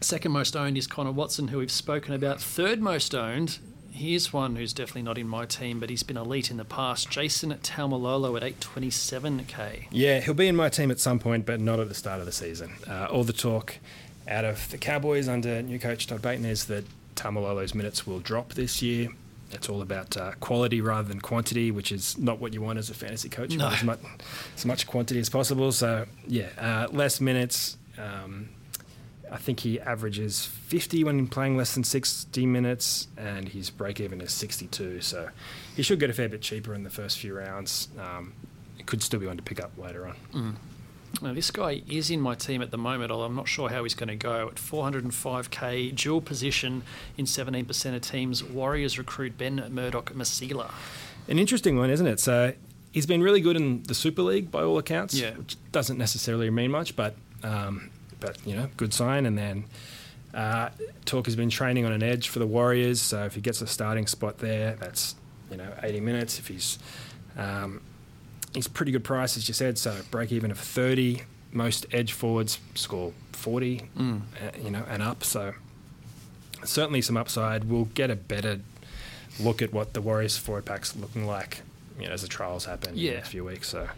second 0.00 0.32
most 0.32 0.56
owned 0.56 0.76
is 0.78 0.86
Connor 0.86 1.12
Watson, 1.12 1.48
who 1.48 1.58
we've 1.58 1.70
spoken 1.70 2.14
about. 2.14 2.40
Third 2.40 2.80
most 2.80 3.14
owned, 3.14 3.58
here's 3.92 4.32
one 4.32 4.56
who's 4.56 4.72
definitely 4.72 5.02
not 5.02 5.18
in 5.18 5.28
my 5.28 5.46
team, 5.46 5.80
but 5.80 5.90
he's 5.90 6.02
been 6.02 6.16
elite 6.16 6.50
in 6.50 6.56
the 6.56 6.64
past. 6.64 7.10
Jason 7.10 7.50
Taumalolo 7.54 8.36
at 8.40 8.60
827k. 8.60 9.86
Yeah, 9.90 10.20
he'll 10.20 10.34
be 10.34 10.48
in 10.48 10.56
my 10.56 10.68
team 10.68 10.90
at 10.90 11.00
some 11.00 11.18
point, 11.18 11.46
but 11.46 11.60
not 11.60 11.80
at 11.80 11.88
the 11.88 11.94
start 11.94 12.20
of 12.20 12.26
the 12.26 12.32
season. 12.32 12.72
Uh, 12.88 13.06
all 13.10 13.24
the 13.24 13.32
talk 13.32 13.76
out 14.28 14.44
of 14.44 14.70
the 14.70 14.78
Cowboys 14.78 15.28
under 15.28 15.60
new 15.62 15.78
coach 15.78 16.06
Todd 16.06 16.22
Payten 16.22 16.44
is 16.44 16.66
that 16.66 16.84
Taumalolo's 17.16 17.74
minutes 17.74 18.06
will 18.06 18.20
drop 18.20 18.54
this 18.54 18.80
year. 18.82 19.08
It's 19.52 19.68
all 19.68 19.82
about 19.82 20.16
uh, 20.16 20.32
quality 20.38 20.80
rather 20.80 21.08
than 21.08 21.20
quantity, 21.20 21.72
which 21.72 21.90
is 21.90 22.16
not 22.16 22.38
what 22.38 22.54
you 22.54 22.62
want 22.62 22.78
as 22.78 22.88
a 22.88 22.94
fantasy 22.94 23.28
coach. 23.28 23.50
You 23.52 23.58
No. 23.58 23.64
want 23.64 23.76
as 23.78 23.84
much, 23.84 23.98
as 24.56 24.64
much 24.66 24.86
quantity 24.86 25.18
as 25.18 25.28
possible. 25.28 25.72
So, 25.72 26.06
yeah, 26.28 26.46
uh, 26.56 26.86
less 26.92 27.20
minutes. 27.20 27.76
Um, 27.98 28.50
I 29.32 29.36
think 29.36 29.60
he 29.60 29.78
averages 29.80 30.44
50 30.44 31.04
when 31.04 31.26
playing 31.28 31.56
less 31.56 31.74
than 31.74 31.84
60 31.84 32.46
minutes, 32.46 33.06
and 33.16 33.48
his 33.48 33.70
break 33.70 34.00
even 34.00 34.20
is 34.20 34.32
62. 34.32 35.00
So 35.02 35.28
he 35.76 35.82
should 35.82 36.00
get 36.00 36.10
a 36.10 36.12
fair 36.12 36.28
bit 36.28 36.40
cheaper 36.42 36.74
in 36.74 36.82
the 36.82 36.90
first 36.90 37.18
few 37.18 37.34
rounds. 37.36 37.88
Um, 37.98 38.32
it 38.78 38.86
could 38.86 39.02
still 39.02 39.20
be 39.20 39.26
one 39.26 39.36
to 39.36 39.42
pick 39.42 39.62
up 39.62 39.70
later 39.78 40.06
on. 40.06 40.56
Now, 41.22 41.32
this 41.34 41.50
guy 41.50 41.82
is 41.88 42.10
in 42.10 42.20
my 42.20 42.34
team 42.34 42.62
at 42.62 42.70
the 42.70 42.78
moment, 42.78 43.10
although 43.10 43.24
I'm 43.24 43.34
not 43.36 43.48
sure 43.48 43.68
how 43.68 43.82
he's 43.82 43.94
going 43.94 44.08
to 44.08 44.16
go. 44.16 44.48
At 44.48 44.54
405k, 44.56 45.94
dual 45.94 46.20
position 46.20 46.82
in 47.16 47.24
17% 47.26 47.94
of 47.94 48.00
teams, 48.02 48.42
Warriors 48.44 48.98
recruit 48.98 49.36
Ben 49.36 49.64
Murdoch 49.70 50.12
Masila. 50.14 50.70
An 51.28 51.38
interesting 51.38 51.76
one, 51.78 51.90
isn't 51.90 52.06
it? 52.06 52.20
So 52.20 52.52
he's 52.92 53.06
been 53.06 53.22
really 53.22 53.40
good 53.40 53.56
in 53.56 53.82
the 53.84 53.94
Super 53.94 54.22
League 54.22 54.50
by 54.50 54.62
all 54.62 54.78
accounts, 54.78 55.14
Yeah. 55.14 55.36
which 55.36 55.56
doesn't 55.72 55.98
necessarily 55.98 56.50
mean 56.50 56.70
much, 56.70 56.96
but 56.96 57.14
um, 57.42 57.90
but 58.20 58.38
you 58.46 58.54
know, 58.54 58.68
good 58.76 58.92
sign. 58.94 59.26
And 59.26 59.36
then 59.38 59.64
uh, 60.34 60.68
Talk 61.04 61.26
has 61.26 61.36
been 61.36 61.50
training 61.50 61.84
on 61.86 61.92
an 61.92 62.02
edge 62.02 62.28
for 62.28 62.38
the 62.38 62.46
Warriors, 62.46 63.00
so 63.00 63.24
if 63.24 63.34
he 63.34 63.40
gets 63.40 63.60
a 63.62 63.66
starting 63.66 64.06
spot 64.06 64.38
there, 64.38 64.76
that's 64.78 65.14
you 65.50 65.56
know 65.56 65.72
80 65.82 66.00
minutes. 66.00 66.38
If 66.38 66.48
he's 66.48 66.78
um, 67.36 67.80
he's 68.54 68.68
pretty 68.68 68.92
good 68.92 69.04
price, 69.04 69.36
as 69.36 69.48
you 69.48 69.54
said, 69.54 69.78
so 69.78 69.96
break 70.10 70.30
even 70.32 70.50
of 70.50 70.58
30. 70.58 71.22
Most 71.52 71.86
edge 71.90 72.12
forwards 72.12 72.60
score 72.76 73.12
40, 73.32 73.82
Mm. 73.98 74.20
uh, 74.20 74.50
you 74.62 74.70
know, 74.70 74.84
and 74.88 75.02
up. 75.02 75.24
So 75.24 75.54
certainly 76.64 77.00
some 77.02 77.16
upside. 77.16 77.64
We'll 77.64 77.86
get 77.86 78.10
a 78.10 78.16
better 78.16 78.60
look 79.40 79.62
at 79.62 79.72
what 79.72 79.94
the 79.94 80.00
Warriors 80.00 80.36
forward 80.36 80.64
pack's 80.66 80.94
looking 80.94 81.26
like, 81.26 81.62
you 81.98 82.06
know, 82.06 82.12
as 82.12 82.22
the 82.22 82.28
trials 82.28 82.66
happen 82.66 82.90
in 82.90 82.98
Yeah. 82.98 83.10
the 83.10 83.16
next 83.16 83.28
few 83.30 83.44
weeks. 83.44 83.68
So, 83.68 83.88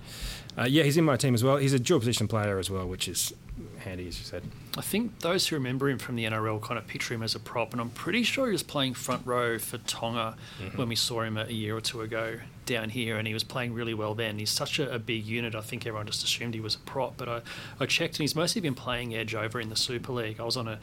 uh, 0.57 0.65
yeah, 0.69 0.85
he's 0.85 0.97
in 0.97 1.05
my 1.05 1.17
team 1.17 1.35
as 1.35 1.43
well. 1.45 1.57
He's 1.59 1.73
a 1.75 1.79
dual 1.79 1.99
position 1.99 2.29
player 2.29 2.59
as 2.59 2.71
well, 2.71 2.87
which 2.87 3.09
is 3.09 3.35
handy, 3.79 4.09
as 4.09 4.19
you 4.19 4.25
said. 4.25 4.43
I 4.77 4.81
think 4.81 5.21
those 5.21 5.47
who 5.47 5.57
remember 5.57 5.89
him 5.89 5.99
from 5.99 6.17
the 6.17 6.25
NRL 6.25 6.63
kind 6.63 6.79
of 6.79 6.87
picture 6.87 7.15
him 7.15 7.23
as 7.23 7.35
a 7.35 7.41
prop, 7.41 7.73
and 7.73 7.81
I'm 7.81 7.91
pretty 7.91 8.23
sure 8.23 8.47
he 8.47 8.53
was 8.53 8.63
playing 8.63 8.95
front 8.95 9.27
row 9.27 9.59
for 9.59 9.79
Tonga 9.79 10.37
when 10.77 10.89
we 10.89 10.97
saw 10.97 11.23
him 11.23 11.37
a, 11.37 11.45
a 11.45 11.53
year 11.53 11.77
or 11.77 11.81
two 11.81 12.01
ago 12.01 12.39
down 12.65 12.91
here, 12.91 13.19
and 13.19 13.27
he 13.27 13.35
was 13.35 13.45
playing 13.45 13.75
really 13.75 13.93
well 13.93 14.15
then. 14.15 14.39
He's 14.39 14.51
such 14.51 14.79
a, 14.79 14.95
a 14.95 14.99
big 14.99 15.27
unit, 15.27 15.55
I 15.55 15.61
think 15.61 15.87
everyone 15.87 16.07
just 16.07 16.25
assumed 16.25 16.55
he 16.55 16.61
was 16.61 16.77
a 16.77 16.79
prop, 16.79 17.17
but 17.17 17.29
I, 17.29 17.41
I 17.81 17.87
checked, 17.87 18.15
and 18.15 18.21
he's 18.21 18.37
mostly 18.37 18.61
been 18.61 18.75
playing 18.75 19.15
edge 19.15 19.35
over 19.35 19.61
in 19.61 19.69
the 19.69 19.77
Super 19.77 20.13
League. 20.13 20.41
I 20.41 20.45
was 20.45 20.57
on 20.57 20.69
a, 20.69 20.79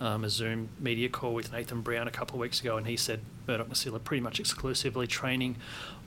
um, 0.00 0.24
a 0.24 0.30
Zoom 0.30 0.68
media 0.78 1.08
call 1.08 1.34
with 1.34 1.52
Nathan 1.52 1.82
Brown 1.82 2.08
a 2.08 2.12
couple 2.12 2.36
of 2.36 2.40
weeks 2.40 2.60
ago, 2.60 2.76
and 2.76 2.86
he 2.86 2.96
said 2.96 3.20
Murdoch 3.46 3.68
Masila 3.68 4.02
pretty 4.02 4.22
much 4.22 4.40
exclusively 4.40 5.06
training 5.06 5.56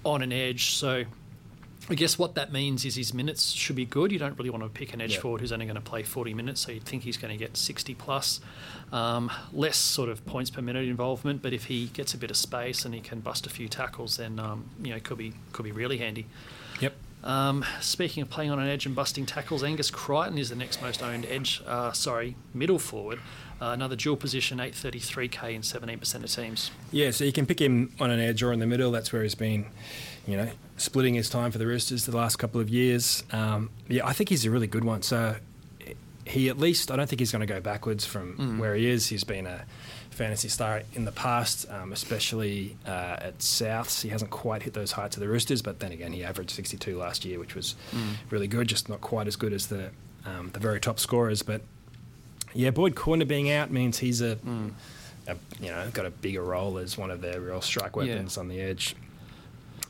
on 0.04 0.22
an 0.22 0.32
edge, 0.32 0.74
so. 0.74 1.06
I 1.90 1.96
guess 1.96 2.20
what 2.20 2.36
that 2.36 2.52
means 2.52 2.84
is 2.84 2.96
his 2.96 3.14
minutes 3.14 3.52
should 3.52 3.78
be 3.78 3.86
good. 3.86 4.12
You 4.12 4.20
don't 4.20 4.38
really 4.38 4.50
want 4.50 4.64
to 4.64 4.70
pick 4.70 4.94
an 4.94 5.00
edge 5.00 5.14
Yeah. 5.14 5.22
forward 5.22 5.40
who's 5.42 5.54
only 5.54 5.66
going 5.66 5.76
to 5.76 5.82
play 5.82 6.04
40 6.04 6.34
minutes, 6.34 6.60
so 6.62 6.72
you'd 6.74 6.84
think 6.84 7.04
he's 7.04 7.16
going 7.16 7.32
to 7.32 7.38
get 7.38 7.56
60 7.56 7.94
plus. 7.96 8.42
Um, 8.92 9.32
less 9.54 9.78
sort 9.78 10.10
of 10.10 10.26
points 10.26 10.50
per 10.50 10.62
minute 10.62 10.86
involvement, 10.88 11.42
but 11.42 11.54
if 11.54 11.66
he 11.66 11.86
gets 11.88 12.14
a 12.14 12.18
bit 12.18 12.30
of 12.30 12.36
space 12.38 12.84
and 12.84 12.94
he 12.94 13.00
can 13.00 13.22
bust 13.22 13.46
a 13.48 13.50
few 13.50 13.70
tackles, 13.70 14.18
then 14.18 14.38
um, 14.40 14.66
you 14.84 14.94
know 14.94 15.00
could 15.00 15.18
be 15.18 15.34
could 15.54 15.64
be 15.64 15.72
really 15.72 15.98
handy. 15.98 16.26
Yep. 16.82 16.94
Um, 17.24 17.66
speaking 17.82 18.22
of 18.22 18.30
playing 18.30 18.52
on 18.52 18.60
an 18.60 18.68
edge 18.68 18.86
and 18.86 18.94
busting 18.96 19.26
tackles, 19.26 19.64
Angus 19.64 19.90
Crichton 19.90 20.38
is 20.38 20.50
the 20.50 20.56
next 20.56 20.82
most 20.82 21.02
owned 21.02 21.26
edge. 21.26 21.62
Uh, 21.66 21.92
sorry, 21.94 22.36
middle 22.54 22.80
forward. 22.80 23.20
Uh, 23.62 23.68
another 23.70 23.96
dual 23.96 24.16
position, 24.18 24.60
833k 24.60 25.56
in 25.56 25.62
17% 25.62 26.24
of 26.24 26.30
teams. 26.32 26.70
Yeah, 26.92 27.10
so 27.12 27.24
you 27.24 27.32
can 27.32 27.46
pick 27.48 27.60
him 27.60 27.92
on 28.00 28.12
an 28.12 28.20
edge 28.20 28.44
or 28.44 28.54
in 28.54 28.60
the 28.60 28.68
middle. 28.68 28.92
That's 28.92 29.12
where 29.12 29.24
he's 29.24 29.34
been, 29.34 29.66
you 30.28 30.38
know, 30.38 30.50
splitting 30.78 31.16
his 31.16 31.30
time 31.30 31.52
for 31.52 31.58
the 31.58 31.68
Roosters 31.68 32.06
the 32.06 32.16
last 32.16 32.38
couple 32.38 32.62
of 32.62 32.70
years. 32.70 33.24
Um, 33.32 33.70
yeah, 33.88 34.06
I 34.06 34.14
think 34.14 34.30
he's 34.30 34.46
a 34.46 34.52
really 34.52 34.68
good 34.68 34.84
one. 34.84 35.02
So 35.02 35.36
he 36.26 36.50
at 36.50 36.58
least, 36.60 36.92
I 36.92 36.96
don't 36.96 37.08
think 37.10 37.20
he's 37.20 37.32
going 37.32 37.40
to 37.46 37.52
go 37.52 37.60
backwards 37.60 38.06
from 38.06 38.60
where 38.60 38.76
he 38.76 38.88
is. 38.90 39.08
He's 39.08 39.24
been 39.24 39.48
a 39.48 39.66
fantasy 40.10 40.50
star 40.50 40.82
in 40.94 41.06
the 41.06 41.12
past, 41.12 41.70
um, 41.72 41.94
especially 41.94 42.76
uh, 42.86 43.18
at 43.20 43.38
Souths. 43.40 44.02
He 44.02 44.10
hasn't 44.10 44.32
quite 44.32 44.64
hit 44.64 44.74
those 44.74 44.92
heights 44.92 45.16
of 45.16 45.22
the 45.22 45.28
Roosters, 45.30 45.62
but 45.62 45.80
then 45.80 45.92
again, 45.92 46.12
he 46.12 46.24
averaged 46.24 46.52
62 46.52 46.98
last 46.98 47.24
year, 47.24 47.40
which 47.40 47.56
was 47.56 47.76
really 48.30 48.48
good, 48.48 48.68
just 48.68 48.90
not 48.90 49.00
quite 49.02 49.28
as 49.28 49.36
good 49.36 49.54
as 49.54 49.68
the 49.68 49.90
um, 50.26 50.50
the 50.54 50.60
very 50.60 50.82
top 50.82 51.00
scorers. 51.00 51.42
But 51.44 51.62
yeah, 52.54 52.72
Boyd 52.72 52.96
Cordner 52.96 53.28
being 53.28 53.50
out 53.52 53.72
means 53.72 54.00
he's 54.00 54.20
a, 54.22 54.38
a 55.28 55.36
you 55.62 55.70
know 55.70 55.88
got 55.94 56.06
a 56.06 56.10
bigger 56.12 56.42
role 56.44 56.78
as 56.78 56.98
one 56.98 57.10
of 57.12 57.22
their 57.22 57.40
real 57.40 57.62
strike 57.62 57.92
Yeah. 57.96 58.04
weapons 58.04 58.38
on 58.38 58.48
the 58.50 58.60
edge. 58.60 58.96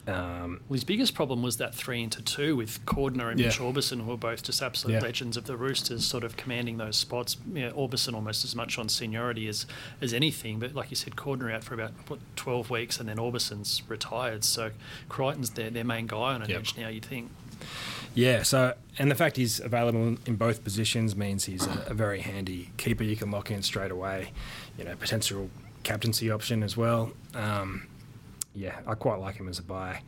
Um, 0.08 0.62
Well, 0.70 0.76
his 0.76 0.84
biggest 0.86 1.14
problem 1.14 1.42
was 1.44 1.58
that 1.58 1.76
three 1.76 2.02
into 2.02 2.22
two 2.22 2.56
with 2.56 2.84
Cordner 2.86 3.30
and 3.30 3.40
Yeah. 3.40 3.48
Mitch 3.48 3.60
Aubusson, 3.60 4.06
who 4.06 4.12
are 4.14 4.18
both 4.18 4.42
just 4.44 4.62
absolute 4.62 4.94
Yeah. 4.94 5.00
legends 5.02 5.36
of 5.36 5.44
the 5.46 5.58
Roosters, 5.58 6.06
sort 6.06 6.24
of 6.24 6.38
commanding 6.38 6.78
those 6.78 6.96
spots. 6.96 7.36
Yeah, 7.54 7.72
Orbison 7.72 8.14
almost 8.14 8.46
as 8.46 8.56
much 8.56 8.78
on 8.78 8.88
seniority 8.88 9.48
as, 9.50 9.66
as 10.02 10.14
anything, 10.14 10.60
but 10.60 10.74
like 10.74 10.90
you 10.90 10.96
said, 10.96 11.16
Cordner 11.18 11.54
out 11.54 11.64
for 11.66 11.74
about 11.74 11.92
what, 12.08 12.20
12 12.38 12.70
weeks, 12.70 13.00
and 13.00 13.10
then 13.10 13.18
Aubusson's 13.18 13.82
retired. 13.90 14.44
So 14.46 14.72
Crichton's 15.10 15.52
their, 15.52 15.70
their 15.70 15.84
main 15.84 16.08
guy 16.08 16.34
on 16.34 16.42
an 16.42 16.50
Yep. 16.50 16.60
edge 16.60 16.74
now, 16.78 16.88
you'd 16.88 17.06
think. 17.06 17.30
Yeah, 18.16 18.44
so 18.44 18.76
and 18.98 19.12
the 19.12 19.16
fact 19.16 19.36
he's 19.38 19.60
available 19.60 20.08
in- 20.08 20.20
in 20.26 20.36
both 20.38 20.64
positions 20.64 21.16
means 21.16 21.46
he's 21.46 21.68
a, 21.68 21.86
a 21.88 21.94
very 21.94 22.22
handy 22.22 22.70
keeper 22.78 23.04
you 23.04 23.16
can 23.16 23.30
lock 23.30 23.52
in 23.52 23.62
straight 23.62 23.92
away. 23.92 24.32
You 24.78 24.86
know, 24.86 24.96
potential 24.96 25.50
captaincy 25.84 26.32
option 26.32 26.64
as 26.64 26.76
well. 26.78 27.12
Um, 27.36 27.88
yeah, 28.58 28.80
I 28.88 28.96
quite 28.96 29.20
like 29.20 29.36
him 29.36 29.48
as 29.48 29.60
a 29.60 29.64
buy. 29.64 30.02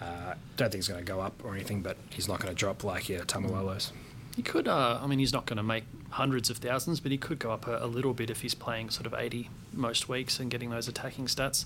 Uh, 0.00 0.34
don't 0.56 0.70
think 0.70 0.74
he's 0.74 0.88
going 0.88 1.04
to 1.04 1.10
go 1.10 1.20
up 1.20 1.42
or 1.44 1.54
anything, 1.54 1.80
but 1.80 1.96
he's 2.10 2.28
not 2.28 2.38
going 2.38 2.54
to 2.54 2.58
drop 2.58 2.84
like 2.84 3.08
yeah, 3.08 3.20
Taumalolo's. 3.20 3.92
He 4.36 4.42
could, 4.42 4.68
uh, 4.68 5.00
I 5.02 5.06
mean, 5.08 5.18
he's 5.18 5.32
not 5.32 5.46
going 5.46 5.56
to 5.56 5.64
make 5.64 5.82
hundreds 6.10 6.48
of 6.48 6.58
thousands, 6.58 7.00
but 7.00 7.10
he 7.10 7.18
could 7.18 7.40
go 7.40 7.50
up 7.50 7.66
a, 7.66 7.78
a 7.84 7.86
little 7.86 8.14
bit 8.14 8.30
if 8.30 8.42
he's 8.42 8.54
playing 8.54 8.90
sort 8.90 9.06
of 9.06 9.14
80 9.14 9.50
most 9.72 10.08
weeks 10.08 10.38
and 10.38 10.48
getting 10.48 10.70
those 10.70 10.86
attacking 10.86 11.26
stats. 11.26 11.64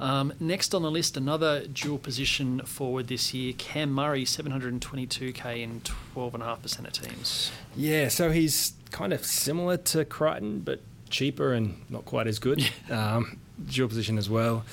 Um, 0.00 0.32
next 0.40 0.74
on 0.74 0.82
the 0.82 0.90
list, 0.90 1.16
another 1.16 1.66
dual 1.66 1.98
position 1.98 2.60
forward 2.60 3.06
this 3.06 3.32
year, 3.32 3.52
Cam 3.56 3.92
Murray, 3.92 4.24
722k 4.24 5.62
in 5.62 5.80
12.5% 5.82 6.86
of 6.86 6.92
teams. 6.92 7.52
Yeah, 7.76 8.08
so 8.08 8.32
he's 8.32 8.72
kind 8.90 9.12
of 9.12 9.24
similar 9.24 9.76
to 9.76 10.04
Crichton, 10.04 10.60
but 10.60 10.80
cheaper 11.10 11.52
and 11.52 11.80
not 11.88 12.04
quite 12.04 12.26
as 12.26 12.40
good. 12.40 12.68
um, 12.90 13.38
dual 13.66 13.88
position 13.88 14.18
as 14.18 14.28
well. 14.28 14.64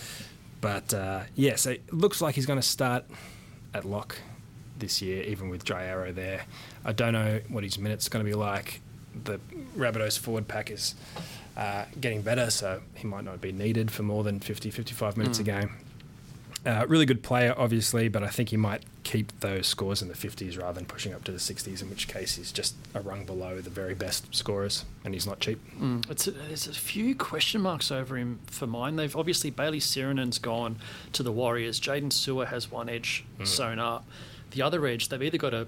But 0.65 0.95
uh, 0.95 1.19
yeah, 1.36 1.58
so 1.58 1.69
it 1.69 1.93
looks 1.93 2.21
like 2.21 2.34
he's 2.34 2.47
going 2.47 2.58
to 2.60 2.67
start 2.67 3.06
at 3.75 3.86
lock 3.86 4.17
this 4.80 4.99
year, 4.99 5.21
even 5.21 5.49
with 5.49 5.63
Jai 5.63 5.84
Arrow 5.86 6.12
there. 6.12 6.41
I 6.84 6.91
don't 6.91 7.13
know 7.13 7.39
what 7.49 7.63
his 7.63 7.78
minutes 7.78 8.10
going 8.10 8.25
to 8.25 8.28
be 8.28 8.34
like. 8.36 8.82
The 9.25 9.39
Rabbitohs 9.78 10.17
forward 10.17 10.47
pack 10.47 10.71
is 10.71 10.95
uh, 11.56 11.86
getting 12.01 12.23
better, 12.23 12.49
so 12.49 12.82
he 12.95 13.06
might 13.06 13.25
not 13.25 13.41
be 13.41 13.51
needed 13.51 13.91
for 13.91 14.01
more 14.01 14.23
than 14.23 14.39
50, 14.39 14.71
55 14.71 15.17
minutes 15.17 15.38
a 15.38 15.43
game. 15.43 15.69
Uh, 16.65 16.86
really 16.88 17.06
good 17.06 17.21
player, 17.21 17.54
obviously, 17.58 18.08
but 18.08 18.23
I 18.23 18.28
think 18.30 18.49
he 18.49 18.58
might 18.58 18.82
keep 19.04 19.39
those 19.41 19.67
scores 19.67 20.01
in 20.01 20.08
the 20.08 20.15
50s 20.15 20.58
rather 20.60 20.73
than 20.73 20.86
pushing 20.86 21.13
up 21.13 21.23
to 21.25 21.32
the 21.32 21.38
60s, 21.38 21.82
in 21.82 21.89
which 21.91 22.08
case 22.08 22.36
he's 22.38 22.51
just 22.51 22.73
a 22.95 23.01
rung 23.01 23.23
below 23.23 23.62
the 23.62 23.69
very 23.69 23.93
best 23.93 24.34
scorers, 24.34 24.84
and 25.04 25.13
he's 25.13 25.28
not 25.28 25.39
cheap. 25.39 25.60
Mm, 25.80 26.10
it's 26.10 26.25
a, 26.25 26.32
there's 26.32 26.65
a 26.67 26.73
few 26.73 27.13
question 27.15 27.62
marks 27.62 27.91
over 27.91 28.17
him 28.17 28.39
for 28.47 28.65
mine. 28.65 28.95
They've 28.95 29.15
obviously 29.15 29.51
Bayley 29.51 29.80
Sironen's 29.80 30.39
gone 30.39 30.78
to 31.13 31.21
the 31.21 31.32
Warriors. 31.32 31.80
Jaydn 31.80 32.12
Su'A 32.12 32.47
has 32.47 32.71
one 32.71 32.89
edge 32.89 33.23
Mm. 33.39 33.45
sewn 33.47 33.80
up. 33.80 34.08
The 34.51 34.62
other 34.63 34.86
edge, 34.88 35.10
they've 35.10 35.21
either 35.21 35.38
got 35.38 35.49
to 35.51 35.67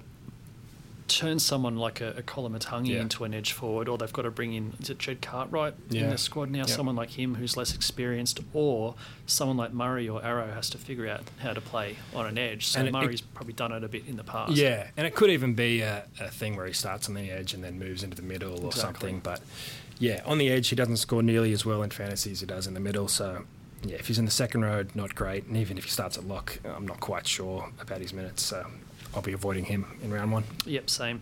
turn 1.08 1.40
someone 1.40 1.78
like 1.78 2.02
a, 2.02 2.12
a 2.18 2.22
Koloamatangi 2.22 2.90
Yeah. 2.90 3.02
into 3.02 3.24
an 3.24 3.34
edge 3.34 3.52
forward, 3.54 3.88
or 3.88 3.98
they've 3.98 4.12
got 4.12 4.24
to 4.24 4.32
bring 4.32 4.54
in 4.54 4.74
is 4.80 4.90
it 4.90 5.00
Jed 5.00 5.22
Cartwright 5.22 5.74
in 5.92 6.10
the 6.10 6.18
squad 6.18 6.50
now, 6.52 6.60
Yeah. 6.60 6.66
someone 6.66 6.96
like 6.96 7.12
him 7.12 7.36
who's 7.36 7.56
less 7.58 7.74
experienced, 7.74 8.40
or 8.54 8.96
someone 9.26 9.58
like 9.58 9.74
Murray 9.74 10.08
or 10.10 10.24
Arrow 10.24 10.52
has 10.54 10.70
to 10.72 10.78
figure 10.78 11.08
out 11.08 11.22
how 11.40 11.54
to 11.54 11.62
play 11.62 11.96
on 12.16 12.26
an 12.28 12.38
edge. 12.38 12.68
So 12.68 12.80
And 12.80 12.88
it- 12.90 12.92
Murray's 12.92 13.22
probably 13.22 13.54
done 13.54 13.72
it 13.72 13.84
a 13.84 13.88
bit 13.88 14.04
in 14.08 14.18
the 14.18 14.24
past. 14.24 14.54
Yeah, 14.54 14.88
and 14.98 15.08
it 15.08 15.16
could 15.16 15.30
even 15.30 15.54
be 15.54 15.82
a, 15.82 16.04
a 16.20 16.30
thing 16.30 16.56
where 16.56 16.66
he 16.68 16.74
starts 16.74 17.08
on 17.08 17.16
the 17.16 17.32
edge 17.32 17.54
and 17.54 17.64
then 17.64 17.80
moves 17.80 18.04
into 18.04 18.16
the 18.16 18.22
middle 18.24 18.52
or 18.64 18.68
Exactly. 18.68 18.82
something. 18.82 19.20
But 19.22 19.42
yeah, 20.00 20.22
on 20.26 20.38
the 20.38 20.50
edge, 20.50 20.68
he 20.70 20.76
doesn't 20.76 20.98
score 20.98 21.24
nearly 21.24 21.52
as 21.54 21.66
well 21.66 21.82
in 21.84 21.90
fantasy 21.90 22.32
as 22.32 22.40
he 22.42 22.46
does 22.46 22.68
in 22.68 22.74
the 22.74 22.80
middle. 22.80 23.08
So 23.08 23.46
yeah, 23.84 23.96
if 23.98 24.08
he's 24.08 24.18
in 24.20 24.26
the 24.26 24.32
second 24.32 24.64
row, 24.64 24.84
not 24.96 25.14
great. 25.16 25.46
And 25.46 25.56
even 25.58 25.78
if 25.78 25.84
he 25.86 25.90
starts 25.92 26.18
at 26.18 26.28
lock, 26.28 26.60
I'm 26.66 26.88
not 26.88 27.00
quite 27.00 27.28
sure 27.28 27.70
about 27.80 28.02
his 28.02 28.12
minutes. 28.14 28.44
So 28.44 28.66
I'll 29.18 29.24
be 29.24 29.34
avoiding 29.34 29.66
him 29.66 29.88
in 30.04 30.14
round 30.14 30.32
one. 30.32 30.44
Yep, 30.68 30.92
same. 30.92 31.22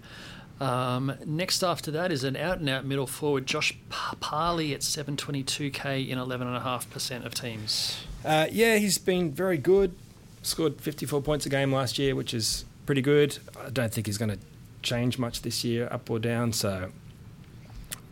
Um, 0.60 1.14
next 1.26 1.64
after 1.64 1.92
that 1.92 2.12
is 2.12 2.26
an 2.26 2.36
out 2.36 2.60
and 2.60 2.68
out 2.68 2.86
middle 2.86 3.08
forward, 3.08 3.46
Josh 3.46 3.78
Parley 3.90 4.74
at 4.74 4.82
722k 4.82 6.10
in 6.10 6.20
11.5% 6.20 7.26
of 7.26 7.34
teams. 7.34 8.04
Uh, 8.26 8.48
yeah, 8.52 8.76
he's 8.76 8.98
been 8.98 9.32
very 9.32 9.58
good. 9.58 9.96
Scored 10.42 10.82
54 10.82 11.22
points 11.22 11.46
a 11.46 11.50
game 11.50 11.72
last 11.72 11.98
year, 11.98 12.16
which 12.16 12.34
is 12.34 12.66
pretty 12.86 13.02
good. 13.02 13.38
I 13.66 13.70
don't 13.70 13.94
think 13.94 14.08
he's 14.08 14.18
going 14.18 14.32
to 14.32 14.40
change 14.82 15.18
much 15.18 15.42
this 15.42 15.64
year, 15.64 15.88
up 15.90 16.10
or 16.10 16.20
down. 16.20 16.52
So, 16.52 16.92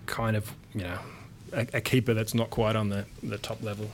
kind 0.05 0.37
of, 0.37 0.53
you 0.73 0.83
know, 0.83 0.99
a, 1.51 1.67
a 1.73 1.81
keeper 1.81 2.13
that's 2.13 2.33
not 2.33 2.49
quite 2.49 2.77
on 2.77 2.87
the, 2.87 3.05
the 3.21 3.37
top 3.37 3.61
level. 3.61 3.89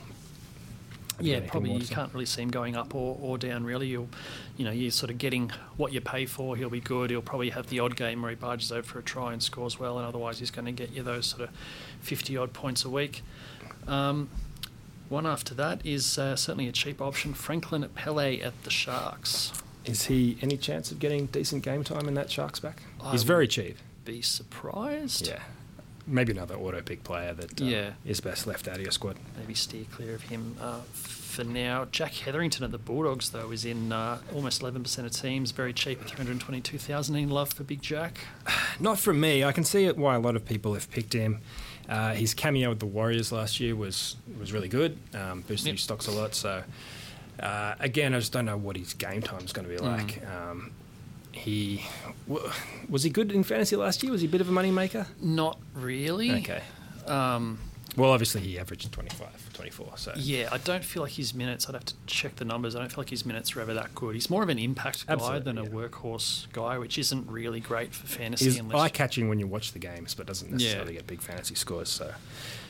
Yeah, 1.22 1.40
probably 1.46 1.72
you 1.72 1.86
can't 1.86 2.12
really 2.12 2.26
see 2.26 2.42
him 2.42 2.50
going 2.50 2.76
up 2.76 2.94
or, 2.94 3.18
or 3.20 3.38
down. 3.38 3.64
Really, 3.64 3.88
you'll, 3.88 4.08
you 4.56 4.64
know, 4.64 4.70
you're 4.70 4.90
sort 4.90 5.10
of 5.10 5.18
getting 5.18 5.50
what 5.76 5.92
you 5.92 6.00
pay 6.00 6.26
for. 6.26 6.56
He'll 6.56 6.70
be 6.70 6.80
good. 6.80 7.10
He'll 7.10 7.22
probably 7.22 7.50
have 7.50 7.68
the 7.68 7.80
odd 7.80 7.96
game 7.96 8.22
where 8.22 8.30
he 8.30 8.36
barges 8.36 8.72
over 8.72 8.82
for 8.82 8.98
a 8.98 9.02
try 9.02 9.32
and 9.32 9.42
scores 9.42 9.78
well, 9.78 9.98
and 9.98 10.06
otherwise 10.06 10.38
he's 10.38 10.50
going 10.50 10.66
to 10.66 10.72
get 10.72 10.92
you 10.92 11.02
those 11.02 11.26
sort 11.26 11.42
of 11.42 11.50
50 12.00 12.36
odd 12.36 12.52
points 12.52 12.84
a 12.84 12.90
week. 12.90 13.22
Um, 13.86 14.28
one 15.08 15.26
after 15.26 15.54
that 15.54 15.84
is 15.84 16.18
uh, 16.18 16.36
certainly 16.36 16.68
a 16.68 16.72
cheap 16.72 17.00
option, 17.00 17.34
Franklin 17.34 17.82
at 17.82 17.94
Pele 17.94 18.40
at 18.40 18.62
the 18.62 18.70
Sharks. 18.70 19.52
Is 19.84 20.06
he 20.06 20.38
any 20.40 20.56
chance 20.56 20.92
of 20.92 20.98
getting 20.98 21.26
decent 21.26 21.64
game 21.64 21.82
time 21.82 22.06
in 22.06 22.14
that 22.14 22.30
Sharks 22.30 22.60
back? 22.60 22.82
I 23.02 23.12
he's 23.12 23.24
very 23.24 23.48
cheap. 23.48 23.76
Be 24.04 24.22
surprised. 24.22 25.26
Yeah. 25.26 25.40
Maybe 26.10 26.32
another 26.32 26.56
auto 26.56 26.82
pick 26.82 27.04
player 27.04 27.32
that 27.34 27.60
uh, 27.60 27.64
Yeah. 27.64 27.90
is 28.04 28.20
best 28.20 28.46
left 28.46 28.66
out 28.68 28.76
of 28.76 28.82
your 28.82 28.90
squad. 28.90 29.16
maybe 29.38 29.54
steer 29.54 29.84
clear 29.92 30.14
of 30.14 30.22
him 30.22 30.56
uh, 30.60 30.80
for 30.92 31.44
now. 31.44 31.86
Jack 31.92 32.12
Hetherington 32.14 32.64
at 32.64 32.72
the 32.72 32.78
Bulldogs, 32.78 33.30
though, 33.30 33.50
is 33.52 33.64
in 33.64 33.92
uh, 33.92 34.18
almost 34.34 34.60
11% 34.62 35.04
of 35.04 35.12
teams, 35.12 35.52
very 35.52 35.72
cheap 35.72 36.00
at 36.02 36.08
322,000. 36.08 37.14
In 37.16 37.30
love 37.30 37.52
for 37.52 37.62
Big 37.64 37.80
Jack? 37.80 38.18
Not 38.80 38.98
from 38.98 39.20
me. 39.20 39.44
I 39.44 39.52
can 39.52 39.64
see 39.64 39.84
it 39.84 39.96
why 39.96 40.16
a 40.16 40.20
lot 40.20 40.34
of 40.36 40.44
people 40.44 40.74
have 40.74 40.90
picked 40.90 41.12
him. 41.12 41.40
Uh, 41.88 42.14
his 42.14 42.34
cameo 42.34 42.68
with 42.70 42.78
the 42.80 42.86
Warriors 42.86 43.32
last 43.32 43.58
year 43.60 43.74
was 43.74 44.16
was 44.38 44.52
really 44.52 44.68
good. 44.68 44.96
Um, 45.14 45.40
boosted 45.42 45.66
Yep. 45.68 45.74
his 45.74 45.82
stocks 45.82 46.06
a 46.06 46.12
lot. 46.12 46.34
So 46.34 46.62
uh, 47.40 47.74
again, 47.80 48.14
I 48.14 48.18
just 48.18 48.32
don't 48.32 48.44
know 48.44 48.56
what 48.56 48.76
his 48.76 48.94
game 48.94 49.22
time 49.22 49.44
is 49.44 49.52
going 49.52 49.66
to 49.68 49.74
be 49.74 49.78
like. 49.80 50.20
Um, 50.26 50.70
he 51.32 51.84
was 52.88 53.02
he 53.04 53.10
good 53.10 53.32
in 53.32 53.42
fantasy 53.44 53.76
last 53.76 54.02
year? 54.02 54.12
Was 54.12 54.20
he 54.20 54.26
a 54.26 54.30
bit 54.30 54.40
of 54.40 54.48
a 54.48 54.52
money 54.52 54.70
maker? 54.70 55.06
Not 55.20 55.58
really. 55.74 56.32
Okay. 56.40 56.62
Um, 57.06 57.58
Well, 57.96 58.10
obviously 58.12 58.40
he 58.42 58.58
averaged 58.58 58.90
25, 58.92 59.52
24. 59.52 59.92
So 59.96 60.12
yeah, 60.16 60.48
I 60.52 60.58
don't 60.58 60.84
feel 60.84 61.02
like 61.02 61.12
his 61.12 61.34
minutes, 61.34 61.68
I'd 61.68 61.74
have 61.74 61.84
to 61.86 61.94
check 62.06 62.36
the 62.36 62.44
numbers. 62.44 62.76
I 62.76 62.78
don't 62.80 62.88
feel 62.90 62.98
like 62.98 63.10
his 63.10 63.26
minutes 63.26 63.56
are 63.56 63.60
ever 63.60 63.74
that 63.74 63.94
good. 63.94 64.14
He's 64.14 64.30
more 64.30 64.42
of 64.42 64.48
an 64.48 64.58
impact 64.58 65.06
guy 65.06 65.12
Absolutely, 65.14 65.40
than 65.52 65.58
a 65.58 65.64
workhorse 65.66 66.50
guy, 66.52 66.78
which 66.78 66.98
isn't 66.98 67.28
really 67.28 67.60
great 67.60 67.92
for 67.94 68.06
fantasy 68.06 68.44
he's 68.50 68.60
eye 68.74 68.88
catching 68.88 69.28
when 69.28 69.38
you 69.40 69.46
watch 69.46 69.72
the 69.72 69.78
games, 69.80 70.14
but 70.14 70.26
doesn't 70.26 70.50
necessarily 70.52 70.92
Yeah. 70.94 70.98
get 71.00 71.06
big 71.08 71.20
fantasy 71.20 71.54
scores. 71.56 71.88
So 71.88 72.12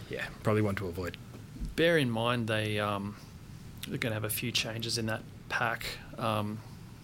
yeah, 0.09 0.25
probably 0.43 0.63
one 0.63 0.75
to 0.77 0.87
avoid. 0.87 1.17
bear 1.77 1.99
in 1.99 2.11
mind 2.11 2.47
they 2.49 2.79
um, 2.79 3.17
they're 3.89 3.99
going 3.99 4.11
to 4.11 4.15
have 4.15 4.25
a 4.25 4.31
few 4.31 4.53
changes 4.53 4.97
in 4.99 5.07
that 5.07 5.23
pack. 5.49 5.85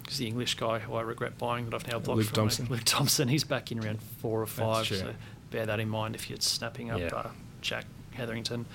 Because 0.06 0.18
the 0.18 0.26
English 0.28 0.54
guy 0.54 0.78
who 0.78 0.94
I 0.94 1.02
regret 1.02 1.36
buying 1.36 1.64
that 1.66 1.74
I've 1.74 1.86
now 1.88 1.98
blocked 1.98 2.18
Luke 2.18 2.26
from 2.28 2.34
Thompson. 2.36 2.66
Luke 2.70 2.82
Thompson, 2.84 3.26
he's 3.28 3.42
back 3.44 3.72
in 3.72 3.80
round 3.80 4.00
four 4.00 4.40
or 4.40 4.46
five. 4.46 4.86
So 4.86 5.12
bear 5.50 5.66
that 5.66 5.80
in 5.80 5.88
mind 5.88 6.14
if 6.14 6.30
you're 6.30 6.38
snapping 6.40 6.90
up 6.90 7.00
Yeah. 7.00 7.06
uh, 7.08 7.30
Jack 7.60 7.84
Hetherington. 8.12 8.66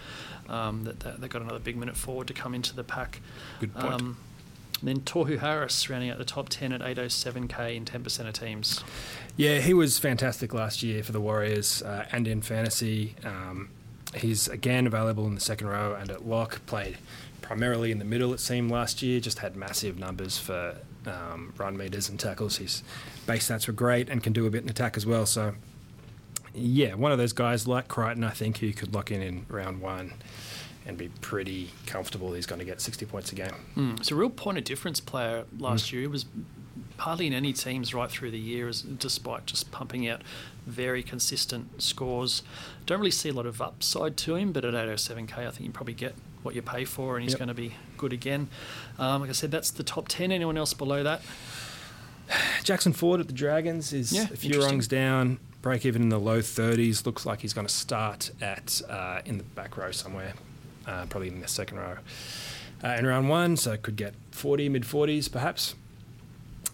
Um, 0.50 0.84
that, 0.84 1.00
that 1.00 1.22
they've 1.22 1.30
got 1.30 1.42
another 1.42 1.60
big 1.60 1.78
minute 1.78 1.96
forward 1.96 2.28
to 2.28 2.34
come 2.34 2.54
into 2.54 2.76
the 2.76 2.84
pack. 2.84 3.22
Good 3.62 3.74
point. 3.74 3.94
Um, 3.94 4.18
then 4.84 5.00
Tohu 5.02 5.40
Harris 5.40 5.90
rounding 5.90 6.10
out 6.10 6.18
the 6.18 6.26
top 6.26 6.50
10 6.50 6.74
at 6.74 6.82
807k 6.82 7.76
in 7.78 7.86
10% 7.86 8.28
of 8.28 8.34
teams. 8.34 8.84
Yeah, 9.38 9.60
he 9.60 9.74
was 9.74 9.98
fantastic 10.00 10.54
last 10.54 10.84
year 10.84 11.04
for 11.04 11.12
the 11.14 11.22
Warriors 11.22 11.82
uh, 11.84 12.08
and 12.12 12.28
in 12.28 12.42
fantasy. 12.42 13.16
Um, 13.24 13.70
he's 14.16 14.48
again 14.50 14.88
available 14.88 15.26
in 15.28 15.36
the 15.36 15.40
second 15.42 15.68
row 15.68 15.96
and 15.98 16.10
at 16.10 16.28
lock. 16.28 16.66
Played 16.66 16.98
primarily 17.42 17.92
in 17.92 18.00
the 18.00 18.06
middle, 18.06 18.34
it 18.34 18.40
seemed, 18.40 18.72
last 18.72 19.02
year. 19.02 19.20
Just 19.20 19.40
had 19.40 19.56
massive 19.56 19.98
numbers 20.00 20.38
for 20.38 20.76
um, 21.06 21.54
run 21.58 21.76
meters 21.78 22.10
and 22.10 22.20
tackles. 22.20 22.58
His 22.58 22.84
base 23.26 23.50
stats 23.50 23.68
were 23.68 23.74
great 23.74 24.10
and 24.10 24.22
can 24.24 24.34
do 24.34 24.46
a 24.46 24.50
bit 24.50 24.64
in 24.64 24.70
attack 24.70 24.98
as 24.98 25.06
well. 25.06 25.26
So, 25.26 25.56
yeah, 26.54 26.94
one 26.96 27.12
of 27.12 27.18
those 27.18 27.34
guys 27.34 27.68
like 27.68 27.88
Crichton, 27.88 28.24
I 28.24 28.32
think, 28.32 28.58
who 28.58 28.72
could 28.74 28.94
lock 28.94 29.12
in 29.12 29.22
in 29.22 29.46
round 29.50 29.82
one 29.82 30.14
and 30.86 30.98
be 30.98 31.10
pretty 31.22 31.70
comfortable 31.86 32.34
he's 32.34 32.48
going 32.48 32.60
to 32.60 32.66
get 32.66 32.82
60 32.82 33.06
points 33.06 33.32
a 33.32 33.36
game. 33.36 33.52
Mm. 33.78 34.00
It's 34.00 34.10
a 34.12 34.16
real 34.16 34.32
point 34.32 34.58
of 34.58 34.64
difference 34.64 35.00
player 35.00 35.46
last 35.60 35.86
Mm. 35.88 35.92
year. 35.92 36.02
He 36.02 36.08
was 36.08 36.26
hardly 36.98 37.28
in 37.28 37.34
any 37.34 37.54
teams 37.54 37.94
right 37.94 38.10
through 38.10 38.32
the 38.32 38.40
year, 38.40 38.72
despite 38.98 39.46
just 39.46 39.72
pumping 39.72 40.08
out 40.08 40.22
very 40.66 41.04
consistent 41.04 41.82
scores. 41.82 42.42
Don't 42.86 43.00
really 43.00 43.12
see 43.12 43.30
a 43.30 43.34
lot 43.34 43.46
of 43.46 43.62
upside 43.62 44.18
to 44.18 44.36
him, 44.36 44.52
but 44.52 44.66
at 44.66 44.74
807k, 44.74 45.48
I 45.48 45.52
think 45.52 45.62
you 45.62 45.72
probably 45.72 45.94
get 45.94 46.16
what 46.44 46.56
you 46.56 46.62
pay 46.62 46.86
for, 46.86 47.16
and 47.18 47.24
he's 47.24 47.34
Yep. 47.34 47.40
going 47.40 47.48
to 47.50 47.54
be 47.54 47.74
good 47.98 48.14
again. 48.14 48.48
Um, 49.00 49.22
like 49.22 49.30
I 49.30 49.34
said, 49.34 49.52
that's 49.52 49.72
the 49.72 49.84
top 49.84 50.08
10. 50.08 50.32
Anyone 50.32 50.58
else 50.58 50.74
below 50.74 51.04
that? 51.04 51.22
Jackson 52.64 52.94
Ford 52.94 53.20
at 53.20 53.28
the 53.28 53.34
Dragons 53.34 53.92
is 53.94 54.14
Yeah, 54.14 54.24
a 54.32 54.38
few 54.38 54.62
rungs 54.62 54.88
down. 54.88 55.40
Break 55.62 55.86
even 55.86 56.02
in 56.02 56.10
the 56.10 56.20
low 56.20 56.40
30s. 56.42 57.06
Looks 57.06 57.26
like 57.26 57.42
he's 57.42 57.54
going 57.54 57.68
to 57.68 57.74
start 57.74 58.32
at 58.42 58.82
uh, 58.90 59.22
in 59.26 59.38
the 59.38 59.44
back 59.44 59.78
row 59.78 59.92
somewhere, 59.92 60.34
uh, 60.88 61.06
probably 61.08 61.28
in 61.28 61.42
the 61.42 61.48
second 61.48 61.78
row. 61.78 61.98
uh, 62.84 62.96
in 62.98 63.06
round 63.06 63.30
one, 63.30 63.56
so 63.58 63.78
could 63.78 63.96
get 63.96 64.14
40, 64.32 64.70
mid 64.70 64.84
40s 64.84 65.32
perhaps. 65.32 65.76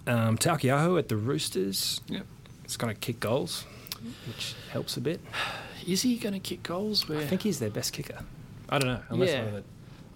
Um, 0.06 0.38
Taukei'aho 0.38 0.98
at 0.98 1.10
the 1.10 1.18
Roosters. 1.18 2.00
Yep. 2.08 2.26
It's 2.64 2.78
going 2.78 2.94
to 2.94 3.00
kick 3.00 3.20
goals, 3.20 3.66
which 4.28 4.54
helps 4.72 4.96
a 4.96 5.02
bit. 5.02 5.20
Is 5.86 6.04
he 6.04 6.18
going 6.18 6.34
to 6.34 6.40
kick 6.40 6.64
goals? 6.64 7.10
Where 7.10 7.20
I 7.20 7.26
think 7.26 7.42
he's 7.42 7.60
their 7.60 7.70
best 7.70 7.92
kicker. 7.94 8.20
I 8.70 8.80
don't 8.80 8.90
know. 8.90 9.02
Unless 9.10 9.30
Yeah. 9.30 9.40
one 9.40 9.48
of 9.48 9.54
the, 9.56 9.64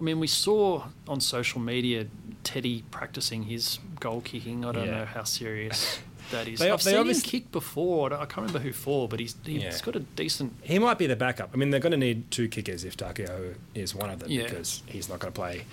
I 0.00 0.04
mean, 0.04 0.20
we 0.20 0.26
saw 0.26 0.84
on 1.08 1.20
social 1.20 1.60
media 1.60 2.06
Teddy 2.44 2.82
practicing 2.90 3.44
his 3.44 3.78
goal 4.00 4.20
kicking. 4.20 4.64
I 4.64 4.72
don't 4.72 4.84
Yeah. 4.86 4.98
know 4.98 5.04
how 5.04 5.22
serious 5.24 6.00
that 6.32 6.48
is. 6.48 6.58
They- 6.58 6.70
I've 6.70 6.82
they 6.82 6.92
seen 6.92 7.06
him 7.06 7.20
kick 7.20 7.52
before. 7.52 8.12
I 8.12 8.24
can't 8.26 8.38
remember 8.38 8.58
who 8.58 8.72
for, 8.72 9.08
but 9.08 9.20
he's 9.20 9.36
he's 9.44 9.62
Yeah. 9.62 9.78
got 9.82 9.96
a 9.96 10.00
decent. 10.00 10.54
he 10.62 10.78
might 10.78 10.98
be 10.98 11.06
the 11.06 11.16
backup. 11.16 11.50
I 11.54 11.56
mean, 11.56 11.70
they're 11.70 11.80
going 11.80 11.92
to 11.92 11.96
need 11.96 12.30
two 12.30 12.48
kickers 12.48 12.84
if 12.84 12.96
Taukei'aho 12.96 13.54
is 13.74 13.94
one 13.94 14.10
of 14.10 14.18
them 14.18 14.30
Yeah. 14.30 14.42
because 14.44 14.82
he's 14.86 15.08
not 15.08 15.20
going 15.20 15.32
to 15.32 15.36
play 15.38 15.64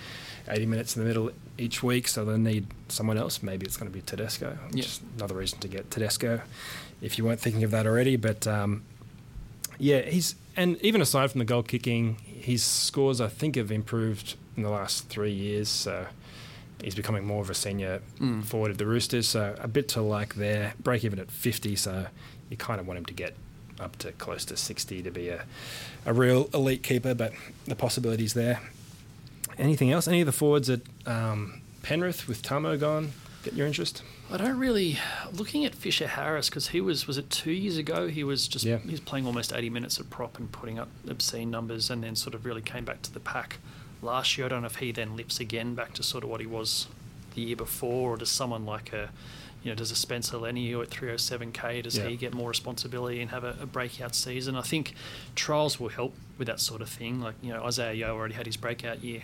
80 0.48 0.66
minutes 0.66 0.96
in 0.96 1.02
the 1.02 1.08
middle 1.08 1.30
each 1.58 1.82
week, 1.82 2.06
so 2.08 2.24
they'll 2.24 2.38
need 2.38 2.66
someone 2.88 3.18
else. 3.18 3.42
Maybe 3.42 3.66
it's 3.66 3.76
going 3.76 3.90
to 3.90 3.94
be 3.96 4.00
Tedesco. 4.02 4.56
Yeah. 4.72 4.82
Just 4.82 5.02
another 5.16 5.34
reason 5.34 5.58
to 5.60 5.68
get 5.68 5.90
Tedesco 5.90 6.40
if 7.02 7.18
you 7.18 7.24
weren't 7.24 7.40
thinking 7.40 7.62
of 7.64 7.70
that 7.72 7.86
already. 7.86 8.16
But 8.16 8.46
um, 8.46 8.82
yeah, 9.78 10.02
he's 10.02 10.36
and 10.56 10.76
even 10.82 11.00
aside 11.00 11.30
from 11.30 11.40
the 11.40 11.44
goal 11.44 11.62
kicking, 11.62 12.16
his 12.40 12.64
scores 12.64 13.20
I 13.20 13.28
think 13.28 13.56
have 13.56 13.70
improved 13.70 14.34
in 14.56 14.62
the 14.62 14.70
last 14.70 15.08
three 15.08 15.32
years. 15.32 15.68
So 15.68 16.06
he's 16.82 16.94
becoming 16.94 17.24
more 17.26 17.42
of 17.42 17.50
a 17.50 17.54
senior 17.54 18.00
Mm. 18.20 18.44
forward 18.44 18.70
of 18.70 18.78
the 18.78 18.86
Roosters. 18.86 19.28
So 19.28 19.54
a 19.58 19.68
bit 19.68 19.88
to 19.90 20.00
like 20.02 20.34
there. 20.34 20.74
Break 20.82 21.04
even 21.04 21.18
at 21.18 21.30
50. 21.30 21.76
So 21.76 22.06
you 22.48 22.56
kind 22.56 22.80
of 22.80 22.86
want 22.86 22.98
him 22.98 23.04
to 23.06 23.14
get 23.14 23.34
up 23.78 23.96
to 23.98 24.12
close 24.12 24.44
to 24.46 24.56
60 24.56 25.02
to 25.02 25.10
be 25.10 25.28
a, 25.28 25.44
a 26.04 26.12
real 26.12 26.48
elite 26.52 26.82
keeper. 26.82 27.14
But 27.14 27.32
the 27.66 27.74
possibilities 27.76 28.34
there. 28.34 28.60
Anything 29.58 29.90
else? 29.90 30.08
Any 30.08 30.20
of 30.20 30.26
the 30.26 30.32
forwards 30.32 30.70
at 30.70 30.80
um, 31.06 31.60
Penrith 31.82 32.26
with 32.28 32.42
Tamou 32.42 32.78
gone 32.80 33.12
get 33.42 33.54
your 33.54 33.66
interest? 33.66 34.02
I 34.30 34.36
don't 34.36 34.58
really 34.58 34.98
looking 35.32 35.64
at 35.64 35.74
Fisher 35.74 36.06
Harris 36.06 36.48
because 36.48 36.68
he 36.68 36.80
was 36.80 37.06
was 37.06 37.18
it 37.18 37.30
two 37.30 37.52
years 37.52 37.76
ago 37.76 38.06
he 38.08 38.22
was 38.24 38.46
just 38.46 38.64
Yeah. 38.64 38.78
he 38.78 38.90
was 38.90 39.00
playing 39.00 39.26
almost 39.26 39.52
eighty 39.52 39.70
minutes 39.70 39.98
at 39.98 40.08
prop 40.10 40.38
and 40.38 40.50
putting 40.52 40.78
up 40.78 40.88
obscene 41.08 41.50
numbers 41.50 41.90
and 41.90 42.02
then 42.04 42.14
sort 42.16 42.34
of 42.34 42.44
really 42.44 42.62
came 42.62 42.84
back 42.84 43.02
to 43.02 43.12
the 43.12 43.20
pack 43.20 43.58
last 44.02 44.36
year. 44.38 44.46
I 44.46 44.48
don't 44.50 44.62
know 44.62 44.66
if 44.66 44.76
he 44.76 44.92
then 44.92 45.16
lips 45.16 45.40
again 45.40 45.74
back 45.74 45.94
to 45.94 46.02
sort 46.02 46.24
of 46.24 46.30
what 46.30 46.40
he 46.40 46.46
was 46.46 46.86
the 47.34 47.42
year 47.42 47.56
before, 47.56 48.14
or 48.14 48.16
does 48.16 48.30
someone 48.30 48.64
like 48.66 48.92
a 48.92 49.10
you 49.62 49.70
know 49.70 49.74
does 49.74 49.90
a 49.90 49.96
Spencer 49.96 50.36
Leniu 50.38 50.80
at 50.82 50.88
three 50.88 51.08
hundred 51.08 51.18
seven 51.18 51.52
k 51.52 51.82
does 51.82 51.96
Yeah. 51.98 52.08
he 52.08 52.16
get 52.16 52.32
more 52.32 52.48
responsibility 52.48 53.20
and 53.20 53.30
have 53.30 53.44
a, 53.44 53.56
a 53.60 53.66
breakout 53.66 54.14
season? 54.14 54.54
I 54.56 54.62
think 54.62 54.94
trials 55.34 55.78
will 55.80 55.88
help 55.90 56.14
with 56.38 56.46
that 56.46 56.60
sort 56.60 56.80
of 56.82 56.88
thing. 56.88 57.20
Like 57.20 57.34
you 57.42 57.52
know 57.52 57.64
Isaah 57.64 57.92
Yeo 57.94 58.14
already 58.16 58.34
had 58.34 58.46
his 58.46 58.56
breakout 58.56 59.02
year 59.04 59.22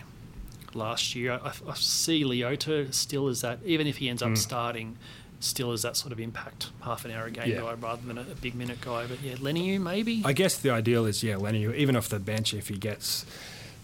last 0.75 1.15
year. 1.15 1.33
I, 1.43 1.51
I 1.67 1.73
see 1.75 2.23
Leota 2.23 2.93
still 2.93 3.27
as 3.27 3.41
that, 3.41 3.59
even 3.65 3.87
if 3.87 3.97
he 3.97 4.09
ends 4.09 4.21
up 4.21 4.29
Mm. 4.31 4.37
starting, 4.37 4.97
still 5.39 5.71
as 5.71 5.81
that 5.83 5.95
sort 5.95 6.11
of 6.11 6.19
impact 6.19 6.71
half 6.81 7.05
an 7.05 7.11
hour 7.11 7.25
a 7.25 7.31
game 7.31 7.49
Yeah. 7.51 7.61
guy 7.61 7.73
rather 7.73 8.01
than 8.05 8.17
a, 8.17 8.21
a 8.21 8.35
big 8.41 8.55
minute 8.55 8.81
guy. 8.81 9.05
But 9.07 9.21
yeah, 9.21 9.35
Leniu 9.35 9.79
maybe. 9.79 10.21
I 10.25 10.33
guess 10.33 10.57
the 10.57 10.69
ideal 10.71 11.05
is 11.05 11.23
yeah, 11.23 11.37
Lenny, 11.37 11.63
even 11.75 11.95
off 11.95 12.09
the 12.09 12.19
bench, 12.19 12.53
if 12.53 12.67
he 12.69 12.77
gets, 12.77 13.25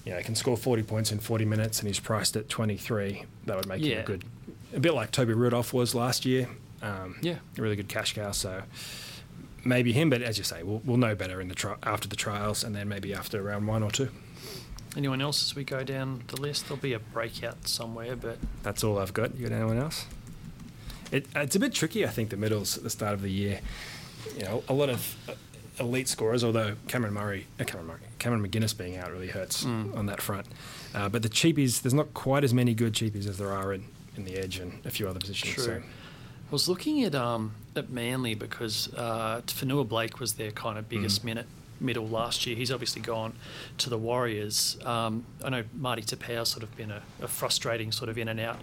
you 0.05 0.11
know, 0.11 0.17
he 0.17 0.23
can 0.23 0.35
score 0.35 0.57
40 0.57 0.83
points 0.83 1.11
in 1.11 1.19
40 1.19 1.45
minutes 1.45 1.79
and 1.79 1.87
he's 1.87 1.99
priced 1.99 2.35
at 2.35 2.49
23, 2.49 3.23
that 3.45 3.55
would 3.55 3.67
make 3.67 3.83
him 3.83 3.99
a 3.99 4.03
good, 4.03 4.25
a 4.73 4.79
bit 4.79 4.93
like 4.93 5.11
Toby 5.11 5.33
Rudolf 5.33 5.73
was 5.73 5.93
last 5.93 6.25
year. 6.25 6.49
Um, 6.81 7.17
Yeah. 7.21 7.35
a 7.57 7.61
really 7.61 7.75
good 7.75 7.87
cash 7.87 8.13
cow. 8.13 8.31
So 8.31 8.63
maybe 9.63 9.93
him, 9.93 10.09
but 10.09 10.21
as 10.21 10.37
you 10.37 10.43
say, 10.43 10.63
we'll, 10.63 10.81
we'll 10.83 10.97
know 10.97 11.15
better 11.15 11.39
in 11.39 11.47
the 11.47 11.55
tri- 11.55 11.77
after 11.83 12.07
the 12.07 12.15
trials 12.15 12.63
and 12.63 12.75
then 12.75 12.89
maybe 12.89 13.13
after 13.13 13.41
round 13.41 13.67
one 13.67 13.83
or 13.83 13.91
two. 13.91 14.09
Anyone 14.95 15.21
else 15.21 15.43
as 15.43 15.55
we 15.55 15.63
go 15.63 15.83
down 15.83 16.23
the 16.27 16.39
list? 16.39 16.67
There'll 16.67 16.81
be 16.81 16.93
a 16.93 16.99
breakout 16.99 17.67
somewhere, 17.67 18.15
but 18.15 18.37
That's 18.61 18.83
all 18.83 18.99
I've 18.99 19.13
got. 19.13 19.35
You 19.35 19.47
got 19.49 19.55
anyone 19.55 19.77
else? 19.79 20.05
It, 21.11 21.27
it's 21.35 21.55
a 21.55 21.59
bit 21.59 21.73
tricky, 21.73 22.05
I 22.05 22.09
think, 22.09 22.29
the 22.29 22.37
middles 22.37 22.77
at 22.77 22.83
the 22.83 22.89
start 22.89 23.13
of 23.13 23.21
the 23.21 23.31
year. 23.31 23.59
You 24.37 24.43
know, 24.43 24.63
a 24.67 24.73
lot 24.73 24.89
of 24.89 25.15
uh, 25.27 25.33
elite 25.79 26.07
scorers, 26.07 26.43
although 26.43 26.75
Cameron 26.87 27.13
Murray, 27.13 27.47
uh, 27.59 27.63
Cameron 27.63 27.87
Murray, 27.87 27.99
Cameron 28.19 28.47
McInnes 28.47 28.77
being 28.77 28.97
out 28.97 29.11
really 29.11 29.27
hurts 29.27 29.63
Mm. 29.63 29.95
on 29.97 30.05
that 30.07 30.21
front. 30.21 30.45
Uh, 30.93 31.09
but 31.09 31.23
the 31.23 31.29
cheapies, 31.29 31.81
there's 31.81 31.93
not 31.93 32.13
quite 32.13 32.43
as 32.43 32.53
many 32.53 32.73
good 32.75 32.93
cheapies 32.93 33.27
as 33.27 33.37
there 33.39 33.51
are 33.51 33.73
in, 33.73 33.85
in 34.15 34.25
the 34.25 34.35
edge 34.37 34.59
and 34.59 34.79
a 34.85 34.91
few 34.91 35.07
other 35.07 35.19
positions. 35.19 35.53
True. 35.55 35.63
So, 35.63 35.73
I 35.75 36.51
was 36.51 36.69
looking 36.69 37.03
at 37.03 37.15
um 37.15 37.53
at 37.75 37.89
Manly 37.89 38.35
because 38.35 38.93
uh, 38.95 39.41
Fonua-Blake 39.47 40.19
was 40.19 40.33
their 40.33 40.51
kind 40.51 40.77
of 40.77 40.87
biggest 40.87 41.21
Mm. 41.21 41.25
minute 41.25 41.47
middle 41.79 42.07
last 42.07 42.45
year. 42.45 42.55
He's 42.55 42.71
obviously 42.71 43.01
gone 43.01 43.33
to 43.79 43.89
the 43.89 43.97
Warriors. 43.97 44.77
Um, 44.85 45.25
I 45.43 45.49
know 45.49 45.63
Marty 45.73 46.01
Taupau's 46.01 46.49
sort 46.49 46.63
of 46.63 46.75
been 46.77 46.91
a, 46.91 47.01
a 47.21 47.27
frustrating 47.27 47.91
sort 47.91 48.09
of 48.09 48.17
in 48.17 48.27
and 48.27 48.39
out 48.39 48.59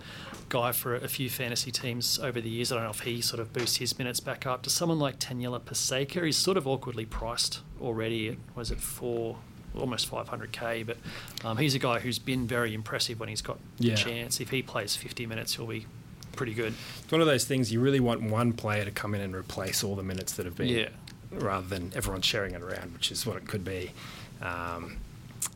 guy 0.48 0.72
for 0.72 0.94
a, 0.96 1.00
a 1.02 1.08
few 1.08 1.30
fantasy 1.30 1.70
teams 1.70 2.18
over 2.18 2.40
the 2.40 2.48
years. 2.48 2.72
I 2.72 2.76
don't 2.76 2.84
know 2.84 2.90
if 2.90 3.00
he 3.00 3.20
sort 3.20 3.40
of 3.40 3.52
boosts 3.52 3.76
his 3.76 3.98
minutes 3.98 4.20
back 4.20 4.46
up 4.46 4.62
to 4.62 4.70
someone 4.70 4.98
like 4.98 5.18
Taniela 5.18 5.60
Paseka. 5.60 6.24
He's 6.24 6.36
sort 6.36 6.56
of 6.56 6.66
awkwardly 6.66 7.06
priced 7.06 7.60
already. 7.80 8.36
Was 8.54 8.70
it 8.70 8.80
four? 8.80 9.36
Almost 9.78 10.10
500k, 10.10 10.84
but 10.84 10.96
um, 11.44 11.56
he's 11.56 11.76
a 11.76 11.78
guy 11.78 12.00
who's 12.00 12.18
been 12.18 12.44
very 12.48 12.74
impressive 12.74 13.20
when 13.20 13.28
he's 13.28 13.40
got 13.40 13.58
Yeah. 13.78 13.94
the 13.94 14.00
chance. 14.00 14.40
If 14.40 14.50
he 14.50 14.62
plays 14.62 14.96
50 14.96 15.26
minutes, 15.26 15.54
he'll 15.54 15.68
be 15.68 15.86
pretty 16.34 16.54
good. 16.54 16.74
it's 17.04 17.12
one 17.12 17.20
of 17.20 17.28
those 17.28 17.44
things 17.44 17.72
you 17.72 17.78
really 17.80 18.00
want 18.00 18.20
one 18.20 18.52
player 18.52 18.84
to 18.84 18.90
come 18.90 19.14
in 19.14 19.20
and 19.20 19.32
replace 19.32 19.84
all 19.84 19.94
the 19.94 20.02
minutes 20.02 20.32
that 20.32 20.44
have 20.46 20.56
been, 20.56 20.66
Yeah. 20.66 20.88
Rather 21.32 21.66
than 21.66 21.92
everyone 21.94 22.22
sharing 22.22 22.54
it 22.54 22.62
around, 22.62 22.92
which 22.92 23.12
is 23.12 23.24
what 23.24 23.36
it 23.36 23.46
could 23.46 23.64
be. 23.64 23.92
Um, 24.42 24.96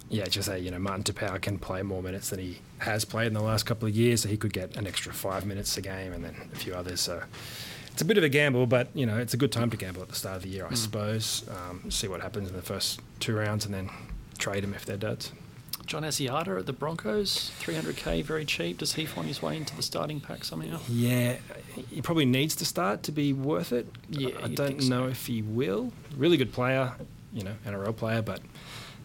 yeah, 0.09 0.25
just 0.27 0.47
say, 0.49 0.61
you 0.61 0.71
know, 0.71 0.79
Martin 0.79 1.03
Taupau 1.03 1.41
can 1.41 1.59
play 1.59 1.83
more 1.83 2.03
minutes 2.03 2.31
than 2.31 2.39
he 2.39 2.59
has 2.79 3.05
played 3.05 3.27
in 3.29 3.35
the 3.35 3.43
last 3.43 3.65
couple 3.65 3.89
of 3.89 3.95
years, 3.97 4.21
so 4.23 4.29
he 4.29 4.37
could 4.37 4.53
get 4.53 4.77
an 4.77 4.87
extra 4.87 5.13
five 5.13 5.45
minutes 5.47 5.77
a 5.77 5.81
game 5.83 6.13
and 6.13 6.23
then 6.23 6.49
a 6.53 6.57
few 6.57 6.75
others. 6.75 7.01
So 7.01 7.23
it's 7.91 8.03
a 8.03 8.05
bit 8.05 8.19
of 8.19 8.23
a 8.25 8.29
gamble, 8.29 8.67
but, 8.67 8.89
you 8.95 9.07
know, 9.07 9.19
it's 9.19 9.35
a 9.35 9.37
good 9.37 9.51
time 9.51 9.71
to 9.71 9.77
gamble 9.77 10.03
at 10.03 10.09
the 10.09 10.15
start 10.15 10.37
of 10.37 10.43
the 10.43 10.49
year, 10.51 10.67
I 10.67 10.71
Mm. 10.73 10.77
suppose. 10.77 11.45
Um, 11.49 11.91
see 11.91 12.07
what 12.07 12.21
happens 12.21 12.51
in 12.51 12.55
the 12.57 12.63
first 12.63 13.01
two 13.19 13.35
rounds 13.35 13.65
and 13.65 13.75
then 13.75 13.91
trade 14.39 14.63
him 14.63 14.75
if 14.75 14.85
they're 14.85 14.97
duds. 14.97 15.33
John 15.85 16.03
Asiata 16.03 16.59
at 16.59 16.67
the 16.67 16.73
Broncos, 16.73 17.51
300k, 17.61 18.25
very 18.25 18.45
cheap. 18.45 18.79
Does 18.79 18.95
he 18.95 19.05
find 19.05 19.27
his 19.29 19.43
way 19.43 19.57
into 19.57 19.77
the 19.77 19.83
starting 19.83 20.21
pack 20.21 20.45
somehow? 20.45 20.81
Yeah, 20.89 21.37
he 21.91 22.03
probably 22.03 22.25
needs 22.25 22.57
to 22.57 22.65
start 22.65 23.03
to 23.05 23.13
be 23.13 23.33
worth 23.33 23.73
it. 23.73 23.87
Yeah, 24.09 24.31
I 24.43 24.49
don't 24.49 24.83
so. 24.83 24.89
know 24.89 25.07
if 25.09 25.27
he 25.27 25.43
will. 25.43 25.93
Really 26.17 26.37
good 26.37 26.53
player, 26.53 26.93
you 27.33 27.43
know, 27.45 27.55
NRL 27.67 27.97
player, 27.97 28.23
but 28.23 28.41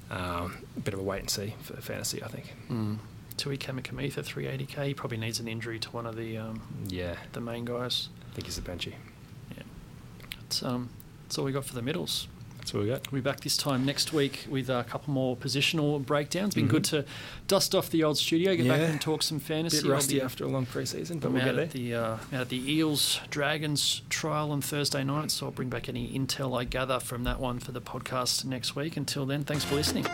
um, 0.10 0.58
a 0.78 0.80
bit 0.80 0.94
of 0.94 1.00
a 1.00 1.04
wait 1.04 1.22
and 1.22 1.30
see 1.30 1.56
for 1.62 1.76
fantasy, 1.78 2.24
I 2.24 2.28
think. 2.28 2.54
Mm. 2.70 3.00
Tui 3.38 3.58
Kamikamica, 3.58 4.24
380k. 4.24 4.88
He 4.88 4.94
probably 4.94 5.18
needs 5.18 5.40
an 5.40 5.48
injury 5.48 5.80
to 5.80 5.90
one 5.92 6.06
of 6.06 6.16
the 6.16 6.38
um, 6.38 6.62
Yeah, 6.88 7.16
the 7.34 7.42
main 7.42 7.66
guys. 7.66 8.10
I 8.30 8.36
think 8.36 8.48
he's 8.48 8.58
a 8.58 8.62
benchy. 8.62 8.94
Yeah, 9.56 9.64
that's 10.42 10.62
um, 10.64 10.90
that's 11.24 11.38
all 11.38 11.46
we 11.46 11.52
got 11.52 11.66
for 11.66 11.76
the 11.76 11.82
middles. 11.82 12.28
That's 12.70 12.76
what 12.76 12.84
we 12.84 12.90
got. 12.92 13.12
We'll 13.12 13.22
be 13.24 13.28
back 13.28 13.40
this 13.40 13.58
time 13.58 13.84
next 13.84 14.14
week 14.14 14.46
with 14.48 14.70
a 14.70 14.84
couple 14.88 15.12
more 15.12 15.36
positional 15.36 16.06
breakdowns. 16.06 16.54
Been 16.54 16.68
Mhm. 16.68 16.70
good 16.70 16.84
to 16.86 17.06
dust 17.48 17.74
off 17.74 17.90
the 17.90 18.04
old 18.04 18.20
studio, 18.20 18.56
get 18.56 18.68
back 18.68 18.82
and 18.82 19.02
talk 19.02 19.24
some 19.24 19.40
fantasy. 19.40 19.82
bit 19.82 19.90
rusty 19.90 20.14
be- 20.16 20.22
after 20.22 20.44
a 20.44 20.48
long 20.48 20.68
preseason, 20.68 21.20
but 21.20 21.32
we'll 21.32 21.44
get 21.44 21.56
there. 21.56 21.64
at 21.66 21.72
the 21.72 21.96
uh, 21.96 22.02
out 22.32 22.34
at 22.42 22.50
the 22.50 22.72
Eels 22.72 23.22
Dragons 23.32 24.04
trial 24.12 24.52
on 24.52 24.62
Thursday 24.62 25.04
night, 25.04 25.32
so 25.32 25.48
I'll 25.48 25.52
bring 25.52 25.70
back 25.70 25.90
any 25.90 26.10
intel 26.10 26.56
I 26.60 26.64
gather 26.64 27.00
from 27.00 27.24
that 27.24 27.40
one 27.40 27.58
for 27.58 27.72
the 27.72 27.82
podcast 27.82 28.46
next 28.46 28.76
week. 28.76 28.96
Until 28.96 29.26
then, 29.26 29.44
thanks 29.46 29.64
for 29.64 29.74
listening. 29.74 30.06